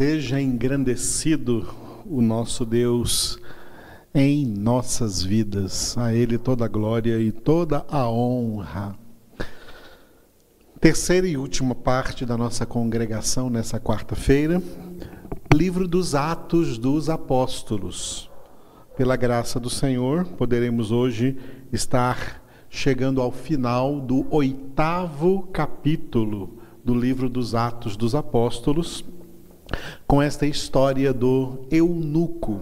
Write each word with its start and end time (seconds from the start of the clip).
Seja 0.00 0.40
engrandecido 0.40 1.68
o 2.06 2.22
nosso 2.22 2.64
Deus 2.64 3.38
em 4.14 4.46
nossas 4.46 5.22
vidas, 5.22 5.94
a 5.98 6.14
Ele 6.14 6.38
toda 6.38 6.64
a 6.64 6.68
glória 6.68 7.20
e 7.20 7.30
toda 7.30 7.84
a 7.86 8.08
honra. 8.08 8.96
Terceira 10.80 11.28
e 11.28 11.36
última 11.36 11.74
parte 11.74 12.24
da 12.24 12.34
nossa 12.34 12.64
congregação 12.64 13.50
nessa 13.50 13.78
quarta-feira, 13.78 14.62
livro 15.52 15.86
dos 15.86 16.14
Atos 16.14 16.78
dos 16.78 17.10
Apóstolos. 17.10 18.30
Pela 18.96 19.16
graça 19.16 19.60
do 19.60 19.68
Senhor, 19.68 20.24
poderemos 20.24 20.90
hoje 20.90 21.36
estar 21.70 22.42
chegando 22.70 23.20
ao 23.20 23.30
final 23.30 24.00
do 24.00 24.26
oitavo 24.34 25.42
capítulo 25.52 26.58
do 26.82 26.94
livro 26.94 27.28
dos 27.28 27.54
Atos 27.54 27.98
dos 27.98 28.14
Apóstolos, 28.14 29.04
com 30.06 30.20
esta 30.20 30.46
história 30.46 31.12
do 31.12 31.66
eunuco, 31.70 32.60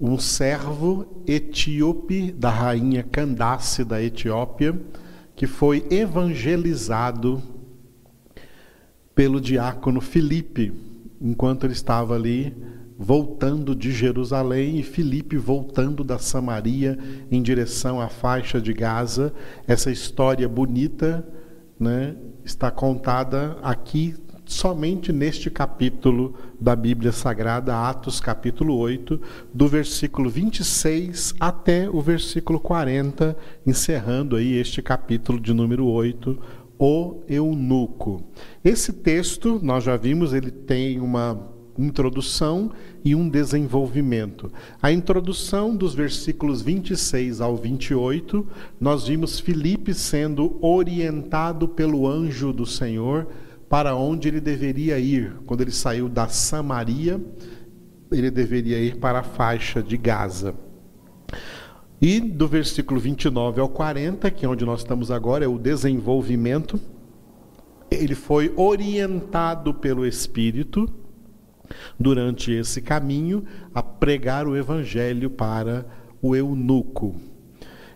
um 0.00 0.18
servo 0.18 1.22
etíope 1.26 2.30
da 2.30 2.50
rainha 2.50 3.02
Candace 3.02 3.84
da 3.84 4.02
Etiópia, 4.02 4.78
que 5.34 5.46
foi 5.46 5.86
evangelizado 5.90 7.42
pelo 9.14 9.40
diácono 9.40 10.00
Filipe, 10.00 10.72
enquanto 11.20 11.64
ele 11.64 11.72
estava 11.72 12.14
ali 12.14 12.54
voltando 12.98 13.76
de 13.76 13.92
Jerusalém 13.92 14.78
e 14.78 14.82
Filipe 14.82 15.36
voltando 15.36 16.02
da 16.02 16.18
Samaria 16.18 16.98
em 17.30 17.40
direção 17.40 18.00
à 18.00 18.08
faixa 18.08 18.60
de 18.60 18.72
Gaza. 18.72 19.32
Essa 19.66 19.90
história 19.90 20.48
bonita 20.48 21.26
né, 21.78 22.16
está 22.44 22.70
contada 22.70 23.56
aqui 23.62 24.16
somente 24.48 25.12
neste 25.12 25.50
capítulo 25.50 26.34
da 26.58 26.74
Bíblia 26.74 27.12
Sagrada, 27.12 27.76
Atos 27.76 28.18
capítulo 28.18 28.76
8, 28.78 29.20
do 29.52 29.68
versículo 29.68 30.30
26 30.30 31.34
até 31.38 31.88
o 31.88 32.00
versículo 32.00 32.58
40, 32.58 33.36
encerrando 33.66 34.36
aí 34.36 34.54
este 34.54 34.80
capítulo 34.80 35.38
de 35.38 35.52
número 35.52 35.86
8, 35.86 36.38
o 36.78 37.20
eunuco. 37.28 38.22
Esse 38.64 38.94
texto, 38.94 39.60
nós 39.62 39.84
já 39.84 39.98
vimos, 39.98 40.32
ele 40.32 40.50
tem 40.50 40.98
uma 40.98 41.38
introdução 41.76 42.72
e 43.04 43.14
um 43.14 43.28
desenvolvimento. 43.28 44.50
A 44.82 44.90
introdução 44.90 45.76
dos 45.76 45.94
versículos 45.94 46.62
26 46.62 47.42
ao 47.42 47.54
28, 47.54 48.46
nós 48.80 49.06
vimos 49.06 49.38
Filipe 49.38 49.92
sendo 49.92 50.58
orientado 50.64 51.68
pelo 51.68 52.08
anjo 52.08 52.50
do 52.50 52.64
Senhor 52.64 53.28
para 53.68 53.94
onde 53.94 54.28
ele 54.28 54.40
deveria 54.40 54.98
ir. 54.98 55.34
Quando 55.46 55.60
ele 55.60 55.70
saiu 55.70 56.08
da 56.08 56.28
Samaria, 56.28 57.20
ele 58.10 58.30
deveria 58.30 58.78
ir 58.78 58.96
para 58.96 59.20
a 59.20 59.22
faixa 59.22 59.82
de 59.82 59.96
Gaza. 59.96 60.54
E 62.00 62.20
do 62.20 62.46
versículo 62.46 63.00
29 63.00 63.60
ao 63.60 63.68
40, 63.68 64.30
que 64.30 64.46
é 64.46 64.48
onde 64.48 64.64
nós 64.64 64.80
estamos 64.80 65.10
agora, 65.10 65.44
é 65.44 65.48
o 65.48 65.58
desenvolvimento. 65.58 66.80
Ele 67.90 68.14
foi 68.14 68.52
orientado 68.56 69.74
pelo 69.74 70.06
Espírito 70.06 70.88
durante 71.98 72.52
esse 72.52 72.80
caminho 72.80 73.44
a 73.74 73.82
pregar 73.82 74.46
o 74.46 74.56
evangelho 74.56 75.28
para 75.28 75.86
o 76.22 76.34
eunuco. 76.34 77.16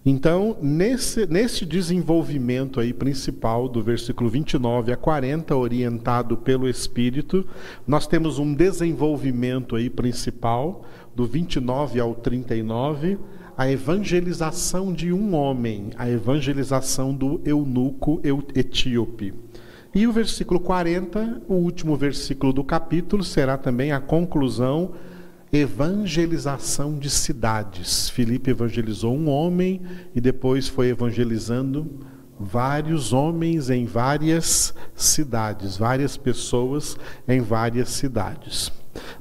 Então, 0.05 0.57
nesse, 0.61 1.27
nesse 1.27 1.65
desenvolvimento 1.65 2.81
aí 2.81 2.93
principal, 2.93 3.69
do 3.69 3.81
versículo 3.81 4.29
29 4.29 4.93
a 4.93 4.97
40, 4.97 5.55
orientado 5.57 6.37
pelo 6.37 6.69
Espírito, 6.69 7.47
nós 7.87 8.09
temos 8.09 8.41
um 8.41 8.53
desenvolvimento 8.53 9.77
aí 9.77 9.89
principal, 9.89 10.85
do 11.15 11.25
29 11.25 12.01
ao 12.01 12.17
39, 12.17 13.17
a 13.57 13.71
evangelização 13.71 14.93
de 14.93 15.13
um 15.13 15.35
homem, 15.35 15.91
a 15.97 16.11
evangelização 16.11 17.15
do 17.15 17.41
eunuco 17.45 18.21
etíope. 18.57 19.33
E 19.95 20.07
o 20.07 20.13
versículo 20.13 20.59
40, 20.59 21.43
o 21.47 21.55
último 21.55 21.95
versículo 21.95 22.53
do 22.53 22.65
capítulo, 22.65 23.23
será 23.23 23.57
também 23.57 23.93
a 23.93 24.01
conclusão 24.01 24.93
evangelização 25.53 26.99
de 26.99 27.11
cidades. 27.11 28.09
Filipe 28.09 28.51
evangelizou 28.51 29.15
um 29.15 29.29
homem 29.29 29.83
e 30.15 30.21
depois 30.21 30.67
foi 30.67 30.89
evangelizando 30.89 32.01
vários 32.41 33.13
homens 33.13 33.69
em 33.69 33.85
várias 33.85 34.75
cidades, 34.95 35.77
várias 35.77 36.17
pessoas 36.17 36.97
em 37.29 37.41
várias 37.41 37.91
cidades. 37.91 38.73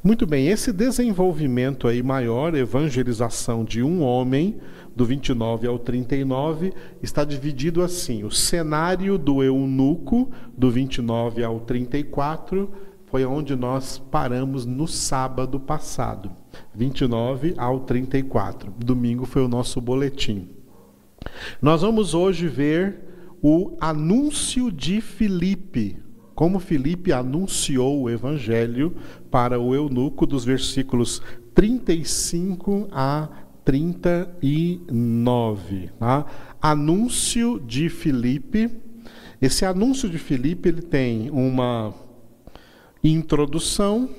Muito 0.02 0.26
bem, 0.26 0.48
esse 0.48 0.72
desenvolvimento 0.72 1.88
aí 1.88 2.02
maior, 2.02 2.56
evangelização 2.56 3.64
de 3.64 3.84
um 3.84 4.02
homem, 4.02 4.58
do 4.96 5.06
29 5.06 5.68
ao 5.68 5.80
39, 5.80 6.74
está 7.02 7.24
dividido 7.24 7.82
assim: 7.82 8.24
o 8.24 8.32
cenário 8.32 9.18
do 9.18 9.42
eunuco, 9.44 10.30
do 10.58 10.70
29 10.70 11.44
ao 11.44 11.60
34, 11.62 12.70
foi 13.12 13.24
onde 13.26 13.56
nós 13.58 14.02
paramos 14.10 14.66
no 14.66 14.88
sábado 14.88 15.60
passado, 15.60 16.32
29 16.74 17.54
ao 17.58 17.82
34. 17.82 18.74
Domingo 18.78 19.26
foi 19.26 19.44
o 19.44 19.50
nosso 19.50 19.82
boletim. 19.82 20.48
Nós 21.62 21.82
vamos 21.82 22.14
hoje 22.14 22.48
ver 22.48 23.02
o 23.44 23.76
anúncio 23.82 24.72
de 24.72 25.02
Filipe, 25.02 25.98
como 26.34 26.58
Filipe 26.58 27.12
anunciou 27.12 28.04
o 28.04 28.10
evangelho 28.10 28.96
para 29.30 29.60
o 29.60 29.76
eunuco 29.76 30.26
dos 30.26 30.46
versículos 30.46 31.22
35 31.54 32.88
a 32.94 33.28
39. 33.66 35.90
Tá? 36.00 36.26
Anúncio 36.62 37.60
de 37.60 37.90
Filipe. 37.90 38.72
Esse 39.42 39.66
anúncio 39.66 40.10
de 40.10 40.18
Filipe 40.18 40.70
ele 40.70 40.82
tem 40.82 41.30
uma 41.30 41.94
introdução, 43.04 44.10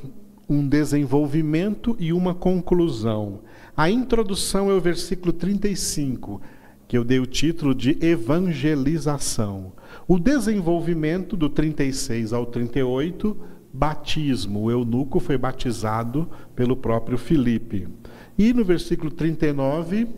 um 0.48 0.66
desenvolvimento 0.66 1.97
e 1.98 2.12
uma 2.12 2.34
conclusão. 2.34 3.41
A 3.76 3.91
introdução 3.91 4.70
é 4.70 4.75
o 4.75 4.81
versículo 4.81 5.32
35, 5.32 6.41
que 6.88 6.98
eu 6.98 7.04
dei 7.04 7.20
o 7.20 7.26
título 7.26 7.75
de 7.75 7.97
evangelização. 8.04 9.72
O 10.06 10.19
desenvolvimento 10.19 11.37
do 11.37 11.48
36 11.48 12.32
ao 12.32 12.44
38, 12.44 13.37
batismo. 13.72 14.65
O 14.65 14.70
eunuco 14.70 15.19
foi 15.19 15.38
batizado 15.38 16.28
pelo 16.54 16.76
próprio 16.76 17.16
Filipe. 17.16 17.88
E 18.37 18.53
no 18.53 18.64
versículo 18.64 19.10
39, 19.10 20.09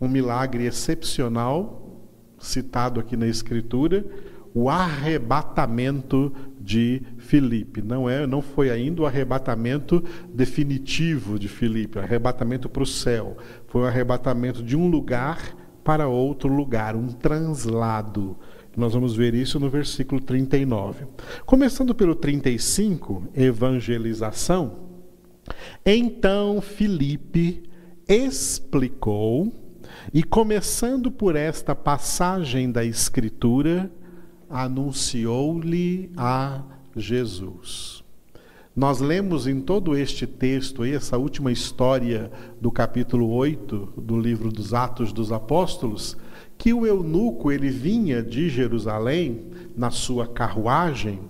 um 0.00 0.08
milagre 0.08 0.64
excepcional, 0.64 2.00
citado 2.38 2.98
aqui 2.98 3.16
na 3.16 3.26
Escritura, 3.26 4.04
o 4.54 4.70
arrebatamento 4.70 6.32
de 6.60 7.02
Filipe. 7.18 7.82
Não 7.82 8.08
é, 8.08 8.24
não 8.24 8.40
foi 8.40 8.70
ainda 8.70 9.02
o 9.02 9.06
arrebatamento 9.06 10.02
definitivo 10.32 11.38
de 11.38 11.48
Filipe, 11.48 11.98
arrebatamento 11.98 12.68
para 12.68 12.84
o 12.84 12.86
céu. 12.86 13.36
Foi 13.66 13.82
o 13.82 13.86
arrebatamento 13.86 14.62
de 14.62 14.76
um 14.76 14.88
lugar 14.88 15.56
para 15.82 16.06
outro 16.06 16.48
lugar, 16.48 16.94
um 16.94 17.08
translado. 17.08 18.38
Nós 18.76 18.94
vamos 18.94 19.14
ver 19.16 19.34
isso 19.34 19.58
no 19.58 19.68
versículo 19.68 20.20
39. 20.20 21.06
Começando 21.44 21.92
pelo 21.92 22.14
35, 22.14 23.24
evangelização. 23.34 24.84
Então 25.84 26.60
Filipe 26.60 27.64
explicou, 28.08 29.52
e 30.12 30.22
começando 30.22 31.10
por 31.10 31.36
esta 31.36 31.74
passagem 31.74 32.70
da 32.70 32.84
Escritura, 32.84 33.90
anunciou-lhe 34.48 36.10
a 36.16 36.62
Jesus. 36.96 38.04
Nós 38.76 39.00
lemos 39.00 39.46
em 39.46 39.60
todo 39.60 39.96
este 39.96 40.26
texto, 40.26 40.82
essa 40.82 41.16
última 41.16 41.52
história 41.52 42.30
do 42.60 42.72
capítulo 42.72 43.30
8 43.30 43.94
do 43.96 44.18
livro 44.18 44.50
dos 44.50 44.74
Atos 44.74 45.12
dos 45.12 45.30
Apóstolos, 45.30 46.16
que 46.58 46.72
o 46.74 46.84
eunuco 46.84 47.52
ele 47.52 47.70
vinha 47.70 48.20
de 48.20 48.48
Jerusalém 48.48 49.46
na 49.76 49.90
sua 49.90 50.26
carruagem, 50.26 51.20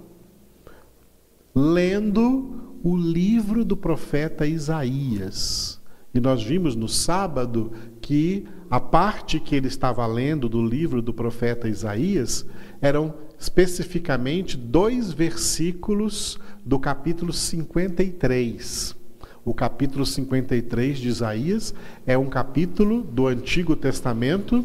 lendo 1.55 2.79
o 2.83 2.97
livro 2.97 3.63
do 3.63 3.77
profeta 3.77 4.47
Isaías. 4.47 5.81
E 6.15 6.21
nós 6.21 6.43
vimos 6.43 6.75
no 6.75 6.89
sábado 6.89 7.73
que 8.01 8.47
a 8.71 8.81
parte 8.81 9.39
que 9.39 9.55
ele 9.55 9.69
estava 9.69 10.07
lendo 10.07 10.49
do 10.49 10.65
livro 10.65 11.03
do 11.03 11.13
profeta 11.13 11.69
Isaías 11.69 12.47
eram 12.81 13.15
especificamente 13.39 14.57
dois 14.57 15.13
versículos 15.13 16.39
do 16.65 16.79
capítulo 16.79 17.33
53. 17.33 18.97
O 19.45 19.53
capítulo 19.53 20.07
53 20.07 20.99
de 20.99 21.09
Isaías 21.09 21.75
é 22.07 22.17
um 22.17 22.31
capítulo 22.31 23.03
do 23.03 23.27
Antigo 23.27 23.77
Testamento, 23.77 24.65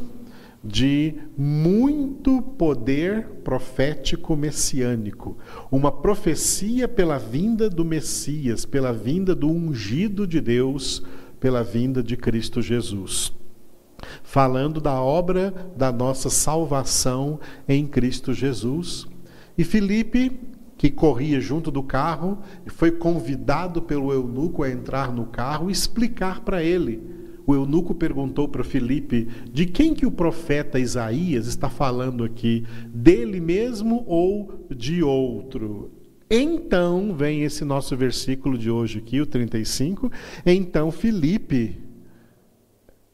de 0.64 1.16
muito 1.38 2.42
poder 2.42 3.26
profético 3.44 4.36
messiânico, 4.36 5.38
uma 5.72 5.92
profecia 5.92 6.88
pela 6.88 7.18
vinda 7.18 7.70
do 7.70 7.86
Messias, 7.86 8.66
pela 8.66 8.92
vinda 8.92 9.34
do 9.34 9.50
ungido 9.50 10.28
de 10.28 10.42
Deus, 10.42 11.02
pela 11.40 11.64
vinda 11.64 12.04
de 12.04 12.18
Cristo 12.18 12.62
Jesus. 12.62 13.34
Falando 14.24 14.80
da 14.80 15.02
obra 15.02 15.54
da 15.76 15.92
nossa 15.92 16.30
salvação 16.30 17.40
em 17.68 17.86
Cristo 17.86 18.34
Jesus. 18.34 19.08
E 19.58 19.64
Filipe, 19.64 20.40
que 20.78 20.90
corria 20.90 21.42
junto 21.42 21.70
do 21.70 21.84
carro, 21.84 22.40
foi 22.68 22.92
convidado 22.92 23.82
pelo 23.82 24.14
eunuco 24.14 24.64
a 24.64 24.70
entrar 24.70 25.12
no 25.12 25.26
carro 25.26 25.70
e 25.70 25.74
explicar 25.74 26.42
para 26.42 26.64
ele 26.64 27.20
o 27.50 27.56
eunuco 27.56 27.96
perguntou 27.96 28.48
para 28.48 28.64
Filipe 28.64 29.28
de 29.52 29.66
quem 29.66 29.96
que 29.96 30.06
o 30.06 30.12
profeta 30.12 30.80
Isaías 30.80 31.48
está 31.48 31.68
falando 31.68 32.24
aqui, 32.24 32.64
dele 32.88 33.40
mesmo 33.40 34.04
ou 34.06 34.68
de 34.70 35.02
outro? 35.02 35.92
Então 36.30 37.16
vem 37.16 37.42
esse 37.42 37.66
nosso 37.66 37.98
versículo 37.98 38.56
de 38.56 38.70
hoje 38.70 39.00
aqui, 39.00 39.20
o 39.20 39.26
35. 39.26 40.12
Então 40.46 40.92
Filipe 40.92 41.76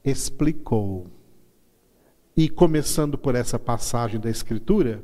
explicou. 0.06 1.08
E 2.38 2.48
começando 2.48 3.18
por 3.18 3.34
essa 3.34 3.58
passagem 3.58 4.20
da 4.20 4.30
Escritura, 4.30 5.04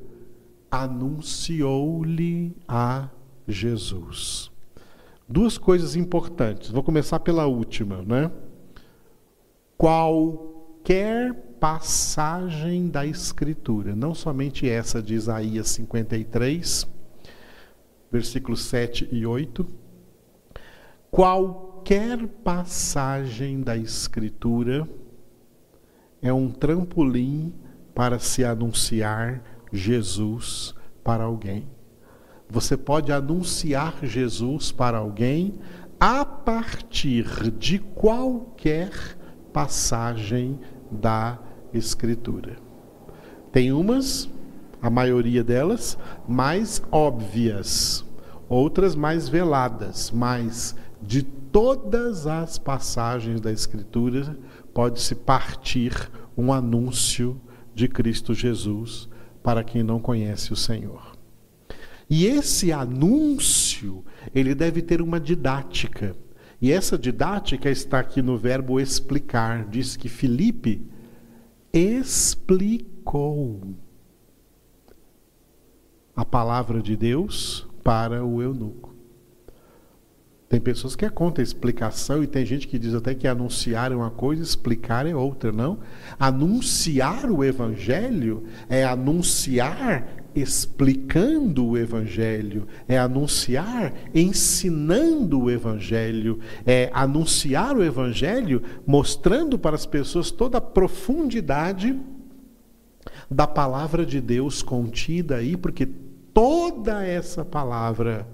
anunciou-lhe 0.70 2.56
a 2.68 3.10
Jesus. 3.48 4.52
Duas 5.28 5.58
coisas 5.58 5.96
importantes. 5.96 6.70
Vou 6.70 6.84
começar 6.84 7.20
pela 7.20 7.46
última, 7.48 8.02
né? 8.02 8.32
qualquer 9.82 11.34
passagem 11.60 12.88
da 12.88 13.04
Escritura, 13.04 13.96
não 13.96 14.14
somente 14.14 14.70
essa 14.70 15.02
de 15.02 15.16
Isaías 15.16 15.70
53, 15.70 16.88
versículos 18.12 18.62
7 18.66 19.10
e 19.12 19.26
8, 19.26 19.66
qualquer 21.10 21.71
passagem 22.28 23.62
da 23.62 23.76
Escritura 23.76 24.88
é 26.22 26.32
um 26.32 26.50
trampolim 26.50 27.54
para 27.96 28.20
se 28.20 28.44
anunciar 28.44 29.44
Jesus 29.72 30.76
para 31.04 31.24
alguém. 31.24 31.68
Você 32.50 32.78
pode 32.78 33.12
anunciar 33.12 33.96
Jesus 34.04 34.72
para 34.72 35.00
alguém 35.00 35.60
a 36.00 36.24
partir 36.24 37.52
de 37.52 37.80
qualquer 37.80 38.92
passagem 39.52 40.60
da 40.92 41.40
Escritura. 41.74 42.58
Tem 43.52 43.72
umas, 43.72 44.30
a 44.82 44.90
maioria 44.90 45.44
delas, 45.44 45.98
mais 46.28 46.82
óbvias, 46.92 48.06
outras 48.48 48.96
mais 48.96 49.28
veladas, 49.30 50.12
mas 50.12 50.76
de 51.02 51.24
todas 51.24 52.28
as 52.28 52.58
passagens 52.58 53.42
da 53.42 53.52
Escritura 53.52 54.38
pode-se 54.74 55.16
partir 55.16 55.94
um 56.38 56.54
anúncio 56.54 57.40
de 57.74 57.88
Cristo 57.88 58.34
Jesus 58.34 59.10
para 59.44 59.64
quem 59.64 59.84
não 59.84 60.00
conhece 60.00 60.54
o 60.54 60.56
Senhor. 60.56 61.12
E 62.10 62.26
esse 62.26 62.72
anúncio, 62.74 64.04
ele 64.36 64.54
deve 64.54 64.82
ter 64.82 65.02
uma 65.02 65.20
didática. 65.20 66.16
E 66.62 66.72
essa 66.72 66.98
didática 66.98 67.70
está 67.70 68.00
aqui 68.00 68.22
no 68.22 68.38
verbo 68.38 68.80
explicar. 68.80 69.66
Diz 69.68 69.96
que 69.96 70.10
Filipe 70.10 70.86
explicou 71.74 73.62
a 76.16 76.26
palavra 76.26 76.82
de 76.82 76.96
Deus 76.98 77.68
para 77.82 78.26
o 78.26 78.42
eunuco. 78.42 78.91
Tem 80.52 80.60
pessoas 80.60 80.98
que 80.98 81.06
é 81.06 81.10
contra 81.10 81.42
a 81.42 81.46
explicação 81.46 82.22
e 82.22 82.28
tem 82.28 82.46
gente 82.46 82.68
que 82.68 82.78
diz 82.78 82.94
até 82.94 83.16
que 83.16 83.26
anunciar 83.26 83.94
é 83.94 83.96
uma 83.96 84.12
coisa, 84.12 84.44
explicar 84.44 85.08
é 85.08 85.16
outra, 85.16 85.50
não? 85.50 85.80
Anunciar 86.20 87.32
o 87.32 87.42
evangelho 87.42 88.44
é 88.68 88.84
anunciar 88.84 90.06
explicando 90.34 91.68
o 91.68 91.78
Evangelho, 91.78 92.66
é 92.88 92.98
anunciar, 92.98 93.94
ensinando 94.16 95.42
o 95.42 95.52
Evangelho, 95.52 96.40
é 96.66 96.90
anunciar 96.94 97.76
o 97.76 97.84
Evangelho, 97.84 98.64
mostrando 98.88 99.60
para 99.60 99.76
as 99.76 99.86
pessoas 99.86 100.32
toda 100.32 100.58
a 100.58 100.62
profundidade 100.62 102.00
da 103.30 103.46
palavra 103.46 104.06
de 104.06 104.22
Deus 104.22 104.64
contida 104.64 105.36
aí, 105.36 105.58
porque 105.58 105.86
toda 106.34 107.06
essa 107.06 107.44
palavra 107.44 108.26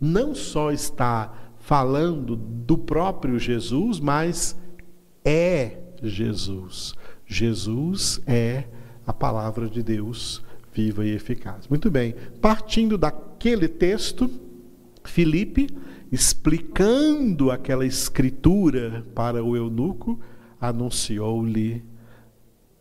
não 0.00 0.36
só 0.36 0.70
está 0.70 1.49
falando 1.70 2.34
do 2.34 2.76
próprio 2.76 3.38
Jesus, 3.38 4.00
mas 4.00 4.58
é 5.24 5.78
Jesus. 6.02 6.96
Jesus 7.24 8.20
é 8.26 8.64
a 9.06 9.12
palavra 9.12 9.68
de 9.68 9.80
Deus 9.80 10.42
viva 10.74 11.06
e 11.06 11.10
eficaz. 11.10 11.68
Muito 11.68 11.88
bem. 11.88 12.16
Partindo 12.40 12.98
daquele 12.98 13.68
texto, 13.68 14.28
Filipe, 15.04 15.68
explicando 16.10 17.52
aquela 17.52 17.86
escritura 17.86 19.06
para 19.14 19.44
o 19.44 19.56
eunuco, 19.56 20.18
anunciou-lhe 20.60 21.84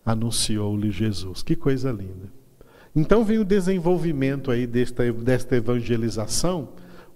anunciou-lhe 0.03 0.89
Jesus. 0.89 1.43
Que 1.43 1.55
coisa 1.55 1.91
linda. 1.91 2.33
Então 2.95 3.23
vem 3.23 3.37
o 3.37 3.45
desenvolvimento 3.45 4.49
aí 4.49 4.65
desta, 4.65 5.13
desta 5.13 5.57
evangelização 5.57 6.69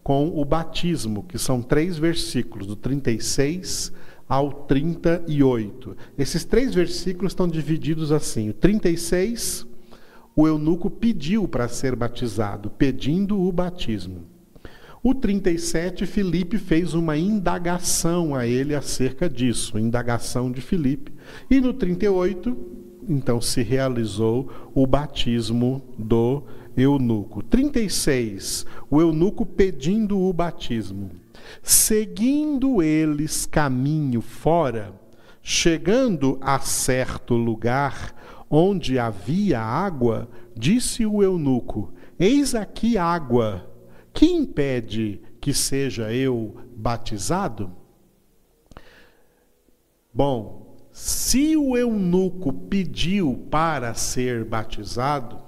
com 0.03 0.27
o 0.39 0.43
batismo, 0.43 1.23
que 1.23 1.37
são 1.37 1.61
três 1.61 1.97
versículos, 1.97 2.67
do 2.67 2.75
36 2.75 3.93
ao 4.27 4.51
38. 4.51 5.95
Esses 6.17 6.43
três 6.43 6.73
versículos 6.75 7.31
estão 7.31 7.47
divididos 7.47 8.11
assim: 8.11 8.49
o 8.49 8.53
36 8.53 9.67
o 10.35 10.47
eunuco 10.47 10.89
pediu 10.89 11.47
para 11.47 11.67
ser 11.67 11.95
batizado, 11.95 12.69
pedindo 12.71 13.39
o 13.39 13.51
batismo. 13.51 14.25
O 15.03 15.13
37, 15.13 16.05
Filipe 16.05 16.57
fez 16.57 16.93
uma 16.93 17.17
indagação 17.17 18.33
a 18.33 18.47
ele 18.47 18.73
acerca 18.73 19.29
disso, 19.29 19.77
indagação 19.77 20.51
de 20.51 20.61
Filipe. 20.61 21.11
E 21.49 21.59
no 21.59 21.73
38, 21.73 22.55
então 23.07 23.41
se 23.41 23.61
realizou 23.61 24.49
o 24.73 24.87
batismo 24.87 25.83
do 25.99 26.43
eunuco. 26.43 26.43
36, 26.75 28.65
o 28.89 29.01
eunuco 29.01 29.45
pedindo 29.45 30.19
o 30.19 30.33
batismo. 30.33 31.11
Seguindo 31.61 32.81
eles 32.81 33.45
caminho 33.45 34.21
fora, 34.21 34.93
chegando 35.41 36.37
a 36.41 36.59
certo 36.59 37.35
lugar, 37.35 38.15
onde 38.49 38.97
havia 38.97 39.59
água, 39.59 40.29
disse 40.55 41.05
o 41.05 41.21
eunuco: 41.21 41.93
Eis 42.19 42.55
aqui 42.55 42.97
água. 42.97 43.69
Que 44.13 44.27
impede 44.27 45.19
que 45.41 45.53
seja 45.53 46.13
eu 46.13 46.55
batizado? 46.75 47.75
Bom, 50.13 50.77
se 50.91 51.57
o 51.57 51.75
eunuco 51.75 52.53
pediu 52.53 53.47
para 53.49 53.95
ser 53.95 54.45
batizado, 54.45 55.42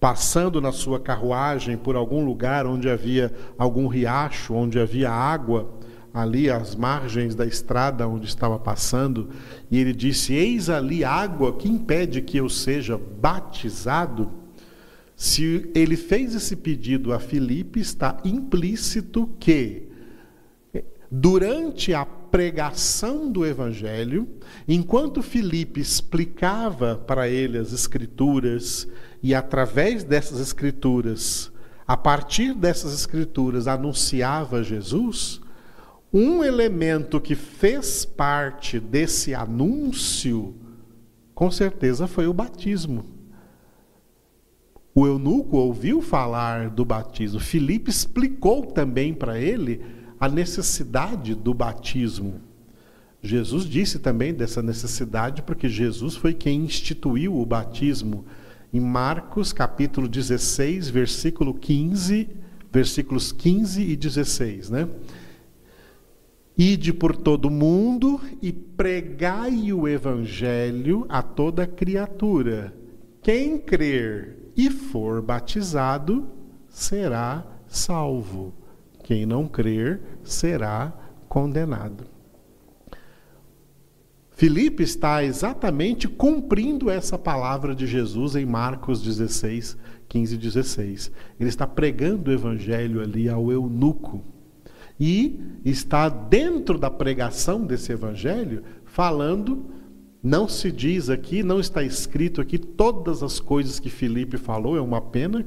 passando 0.00 0.60
na 0.60 0.72
sua 0.72 1.00
carruagem 1.00 1.76
por 1.76 1.96
algum 1.96 2.24
lugar 2.24 2.66
onde 2.66 2.88
havia 2.88 3.34
algum 3.56 3.86
riacho, 3.86 4.54
onde 4.54 4.78
havia 4.78 5.10
água, 5.10 5.78
ali 6.12 6.50
às 6.50 6.74
margens 6.74 7.34
da 7.34 7.46
estrada 7.46 8.06
onde 8.06 8.26
estava 8.26 8.58
passando, 8.58 9.28
e 9.70 9.78
ele 9.78 9.92
disse: 9.92 10.34
Eis 10.34 10.70
ali 10.70 11.04
água 11.04 11.56
que 11.56 11.68
impede 11.68 12.22
que 12.22 12.36
eu 12.36 12.48
seja 12.48 12.98
batizado. 12.98 14.30
Se 15.14 15.68
ele 15.74 15.96
fez 15.96 16.34
esse 16.34 16.54
pedido 16.54 17.12
a 17.12 17.18
Filipe, 17.18 17.80
está 17.80 18.18
implícito 18.24 19.28
que, 19.40 19.88
durante 21.10 21.92
a 21.92 22.04
pregação 22.30 23.30
do 23.30 23.44
Evangelho, 23.44 24.28
enquanto 24.66 25.22
Filipe 25.22 25.80
explicava 25.80 26.96
para 26.96 27.28
ele 27.28 27.58
as 27.58 27.72
Escrituras, 27.72 28.88
e 29.22 29.34
através 29.34 30.04
dessas 30.04 30.40
Escrituras, 30.40 31.52
a 31.86 31.96
partir 31.96 32.54
dessas 32.54 32.92
Escrituras, 32.92 33.66
anunciava 33.66 34.62
Jesus, 34.62 35.40
um 36.12 36.42
elemento 36.42 37.20
que 37.20 37.34
fez 37.34 38.04
parte 38.04 38.80
desse 38.80 39.34
anúncio, 39.34 40.54
com 41.34 41.50
certeza, 41.50 42.06
foi 42.06 42.26
o 42.26 42.32
batismo. 42.32 43.04
O 44.94 45.06
eunuco 45.06 45.56
ouviu 45.56 46.02
falar 46.02 46.70
do 46.70 46.84
batismo. 46.84 47.38
Filipe 47.38 47.88
explicou 47.88 48.66
também 48.66 49.14
para 49.14 49.38
ele 49.38 49.80
a 50.18 50.28
necessidade 50.28 51.34
do 51.34 51.54
batismo. 51.54 52.40
Jesus 53.22 53.64
disse 53.64 53.98
também 53.98 54.32
dessa 54.32 54.62
necessidade, 54.62 55.42
porque 55.42 55.68
Jesus 55.68 56.16
foi 56.16 56.34
quem 56.34 56.64
instituiu 56.64 57.36
o 57.36 57.44
batismo. 57.44 58.24
Em 58.72 58.80
Marcos, 58.80 59.52
capítulo 59.52 60.08
16, 60.08 60.88
versículo 60.88 61.54
15, 61.54 62.28
versículos 62.70 63.32
15 63.32 63.82
e 63.82 63.96
16, 63.96 64.70
né? 64.70 64.88
Ide 66.56 66.92
por 66.92 67.16
todo 67.16 67.50
mundo 67.50 68.20
e 68.42 68.52
pregai 68.52 69.72
o 69.72 69.86
evangelho 69.86 71.06
a 71.08 71.22
toda 71.22 71.66
criatura. 71.66 72.74
Quem 73.22 73.58
crer 73.58 74.36
e 74.56 74.68
for 74.68 75.22
batizado 75.22 76.28
será 76.68 77.46
salvo. 77.68 78.52
Quem 79.08 79.24
não 79.24 79.48
crer 79.48 80.02
será 80.22 80.92
condenado. 81.30 82.04
Filipe 84.32 84.82
está 84.82 85.24
exatamente 85.24 86.06
cumprindo 86.06 86.90
essa 86.90 87.16
palavra 87.16 87.74
de 87.74 87.86
Jesus 87.86 88.36
em 88.36 88.44
Marcos 88.44 89.00
16, 89.02 89.78
15 90.10 90.34
e 90.34 90.38
16. 90.38 91.12
Ele 91.40 91.48
está 91.48 91.66
pregando 91.66 92.30
o 92.30 92.34
evangelho 92.34 93.00
ali 93.00 93.30
ao 93.30 93.50
eunuco. 93.50 94.22
E 95.00 95.40
está 95.64 96.10
dentro 96.10 96.78
da 96.78 96.90
pregação 96.90 97.64
desse 97.64 97.90
evangelho 97.90 98.62
falando, 98.84 99.70
não 100.22 100.46
se 100.46 100.70
diz 100.70 101.08
aqui, 101.08 101.42
não 101.42 101.58
está 101.58 101.82
escrito 101.82 102.42
aqui 102.42 102.58
todas 102.58 103.22
as 103.22 103.40
coisas 103.40 103.80
que 103.80 103.88
Filipe 103.88 104.36
falou, 104.36 104.76
é 104.76 104.82
uma 104.82 105.00
pena 105.00 105.46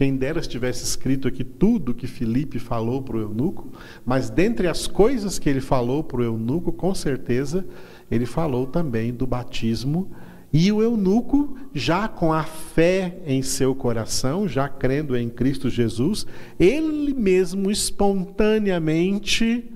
quem 0.00 0.16
dera 0.16 0.40
estivesse 0.40 0.82
escrito 0.82 1.28
aqui 1.28 1.44
tudo 1.44 1.92
que 1.92 2.06
Filipe 2.06 2.58
falou 2.58 3.02
para 3.02 3.18
o 3.18 3.20
eunuco, 3.20 3.70
mas 4.02 4.30
dentre 4.30 4.66
as 4.66 4.86
coisas 4.86 5.38
que 5.38 5.46
ele 5.46 5.60
falou 5.60 6.02
para 6.02 6.22
o 6.22 6.24
eunuco, 6.24 6.72
com 6.72 6.94
certeza, 6.94 7.66
ele 8.10 8.24
falou 8.24 8.66
também 8.66 9.12
do 9.12 9.26
batismo. 9.26 10.10
E 10.50 10.72
o 10.72 10.80
eunuco, 10.80 11.54
já 11.74 12.08
com 12.08 12.32
a 12.32 12.44
fé 12.44 13.18
em 13.26 13.42
seu 13.42 13.74
coração, 13.74 14.48
já 14.48 14.70
crendo 14.70 15.14
em 15.14 15.28
Cristo 15.28 15.68
Jesus, 15.68 16.26
ele 16.58 17.12
mesmo 17.12 17.70
espontaneamente 17.70 19.70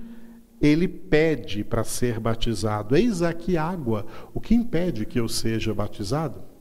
ele 0.59 0.87
pede 0.87 1.63
para 1.63 1.83
ser 1.83 2.19
batizado. 2.19 2.95
Eis 2.95 3.21
aqui 3.21 3.57
água. 3.57 4.07
O 4.33 4.41
que 4.41 4.55
impede 4.55 5.05
que 5.05 5.19
eu 5.19 5.29
seja 5.29 5.71
batizado? 5.71 6.54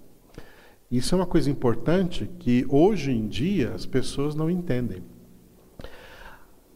Isso 0.94 1.12
é 1.12 1.18
uma 1.18 1.26
coisa 1.26 1.50
importante 1.50 2.30
que 2.38 2.64
hoje 2.68 3.10
em 3.10 3.26
dia 3.26 3.72
as 3.74 3.84
pessoas 3.84 4.36
não 4.36 4.48
entendem. 4.48 5.02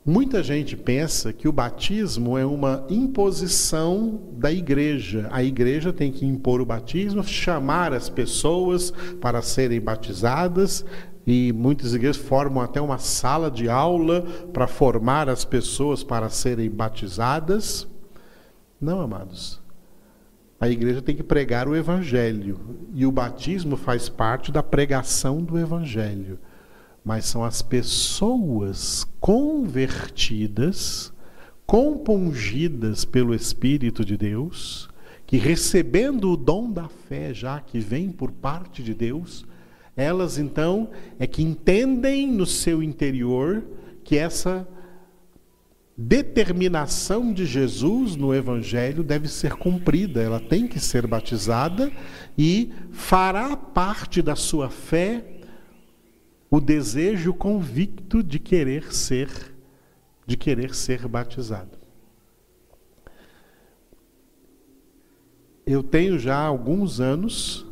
Muita 0.05 0.43
gente 0.43 0.77
pensa 0.77 1.33
que 1.33 1.47
o 1.47 1.53
batismo 1.53 2.37
é 2.37 2.45
uma 2.45 2.85
imposição 2.91 4.21
da 4.33 4.51
igreja. 4.51 5.29
A 5.31 5.45
igreja 5.45 5.93
tem 5.93 6.11
que 6.11 6.27
impor 6.27 6.61
o 6.61 6.67
batismo, 6.67 7.23
chamar 7.23 7.93
as 7.93 8.09
pessoas 8.09 8.93
para 9.21 9.41
serem 9.41 9.81
batizadas, 9.81 10.85
e 11.25 11.53
muitas 11.53 11.95
igrejas 11.95 12.17
formam 12.17 12.61
até 12.61 12.81
uma 12.81 12.99
sala 12.99 13.49
de 13.49 13.69
aula 13.69 14.23
para 14.53 14.67
formar 14.67 15.29
as 15.29 15.45
pessoas 15.45 16.03
para 16.03 16.29
serem 16.29 16.69
batizadas. 16.69 17.87
Não, 18.81 19.01
amados. 19.01 19.68
A 20.61 20.69
igreja 20.69 21.01
tem 21.01 21.15
que 21.15 21.23
pregar 21.23 21.69
o 21.69 21.77
evangelho 21.77 22.59
e 22.93 23.07
o 23.07 23.13
batismo 23.13 23.77
faz 23.77 24.09
parte 24.09 24.51
da 24.51 24.63
pregação 24.63 25.43
do 25.43 25.57
evangelho. 25.57 26.39
Mas 27.05 27.27
são 27.27 27.45
as 27.45 27.63
pessoas 27.63 29.07
convertidas, 29.21 31.13
compungidas 31.65 33.05
pelo 33.05 33.35
Espírito 33.35 34.05
de 34.05 34.17
Deus, 34.17 34.89
que 35.25 35.37
recebendo 35.37 36.33
o 36.33 36.37
dom 36.37 36.73
da 36.73 36.89
fé 36.89 37.33
já 37.33 37.61
que 37.61 37.79
vem 37.79 38.11
por 38.11 38.33
parte 38.33 38.83
de 38.83 38.95
Deus, 38.95 39.47
elas 39.97 40.39
então 40.39 40.91
é 41.19 41.27
que 41.27 41.43
entendem 41.43 42.27
no 42.27 42.47
seu 42.47 42.83
interior 42.83 43.63
que 44.03 44.17
essa 44.17 44.67
determinação 46.01 47.33
de 47.33 47.45
Jesus 47.45 48.15
no 48.15 48.33
Evangelho 48.33 49.03
deve 49.03 49.27
ser 49.27 49.55
cumprida, 49.55 50.23
ela 50.23 50.39
tem 50.39 50.69
que 50.69 50.79
ser 50.79 51.09
batizada 51.09 51.91
e 52.39 52.73
fará 52.93 53.57
parte 53.57 54.23
da 54.23 54.37
sua 54.37 54.71
fé 54.71 55.41
o 56.49 56.61
desejo 56.61 57.35
convicto 57.35 58.23
de 58.23 58.39
querer 58.39 58.95
ser 58.95 59.29
de 60.25 60.37
querer 60.37 60.75
ser 60.75 61.09
batizado. 61.09 61.79
Eu 65.67 65.83
tenho 65.83 66.19
já 66.19 66.39
alguns 66.39 67.01
anos 67.01 67.67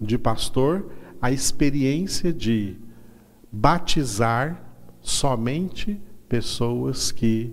de 0.00 0.16
pastor 0.16 0.90
a 1.20 1.30
experiência 1.30 2.32
de 2.32 2.76
batizar 3.52 4.64
somente 5.02 6.00
pessoas 6.30 7.10
que 7.10 7.52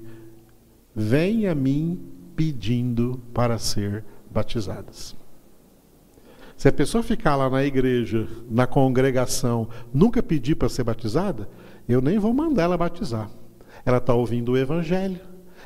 vêm 0.95 1.47
a 1.47 1.55
mim 1.55 1.99
pedindo 2.35 3.19
para 3.33 3.57
ser 3.57 4.05
batizadas. 4.29 5.15
Se 6.55 6.67
a 6.67 6.71
pessoa 6.71 7.03
ficar 7.03 7.35
lá 7.35 7.49
na 7.49 7.63
igreja, 7.63 8.27
na 8.49 8.67
congregação, 8.67 9.67
nunca 9.91 10.21
pedir 10.21 10.55
para 10.55 10.69
ser 10.69 10.83
batizada, 10.83 11.49
eu 11.89 12.01
nem 12.01 12.19
vou 12.19 12.31
mandar 12.33 12.63
ela 12.63 12.77
batizar. 12.77 13.29
Ela 13.83 13.97
está 13.97 14.13
ouvindo 14.13 14.51
o 14.51 14.57
Evangelho, 14.57 15.21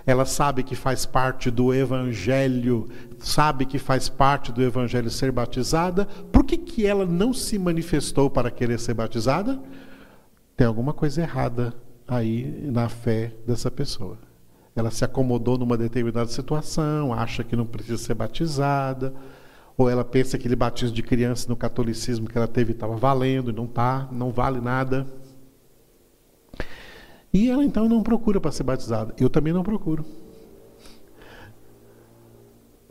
ela 0.05 0.25
sabe 0.25 0.63
que 0.63 0.75
faz 0.75 1.05
parte 1.05 1.51
do 1.51 1.73
Evangelho, 1.73 2.87
sabe 3.19 3.65
que 3.65 3.77
faz 3.77 4.07
parte 4.07 4.53
do 4.53 4.63
Evangelho 4.63 5.09
ser 5.09 5.33
batizada, 5.33 6.05
por 6.31 6.45
que, 6.45 6.57
que 6.57 6.85
ela 6.85 7.05
não 7.05 7.33
se 7.33 7.59
manifestou 7.59 8.29
para 8.29 8.49
querer 8.49 8.79
ser 8.79 8.93
batizada? 8.93 9.61
Tem 10.55 10.65
alguma 10.65 10.93
coisa 10.93 11.21
errada 11.21 11.73
aí 12.11 12.69
na 12.69 12.89
fé 12.89 13.31
dessa 13.47 13.71
pessoa. 13.71 14.17
Ela 14.75 14.91
se 14.91 15.05
acomodou 15.05 15.57
numa 15.57 15.77
determinada 15.77 16.29
situação, 16.29 17.13
acha 17.13 17.41
que 17.41 17.55
não 17.55 17.65
precisa 17.65 17.97
ser 17.97 18.13
batizada, 18.13 19.13
ou 19.77 19.89
ela 19.89 20.03
pensa 20.03 20.31
que 20.31 20.41
aquele 20.41 20.57
batismo 20.57 20.93
de 20.93 21.01
criança 21.01 21.47
no 21.47 21.55
catolicismo 21.55 22.27
que 22.27 22.37
ela 22.37 22.49
teve 22.49 22.73
estava 22.73 22.97
valendo 22.97 23.49
e 23.49 23.53
não 23.53 23.63
está, 23.63 24.09
não 24.11 24.29
vale 24.29 24.59
nada. 24.59 25.07
E 27.33 27.49
ela 27.49 27.63
então 27.63 27.87
não 27.87 28.03
procura 28.03 28.41
para 28.41 28.51
ser 28.51 28.63
batizada. 28.63 29.15
Eu 29.17 29.29
também 29.29 29.53
não 29.53 29.63
procuro. 29.63 30.05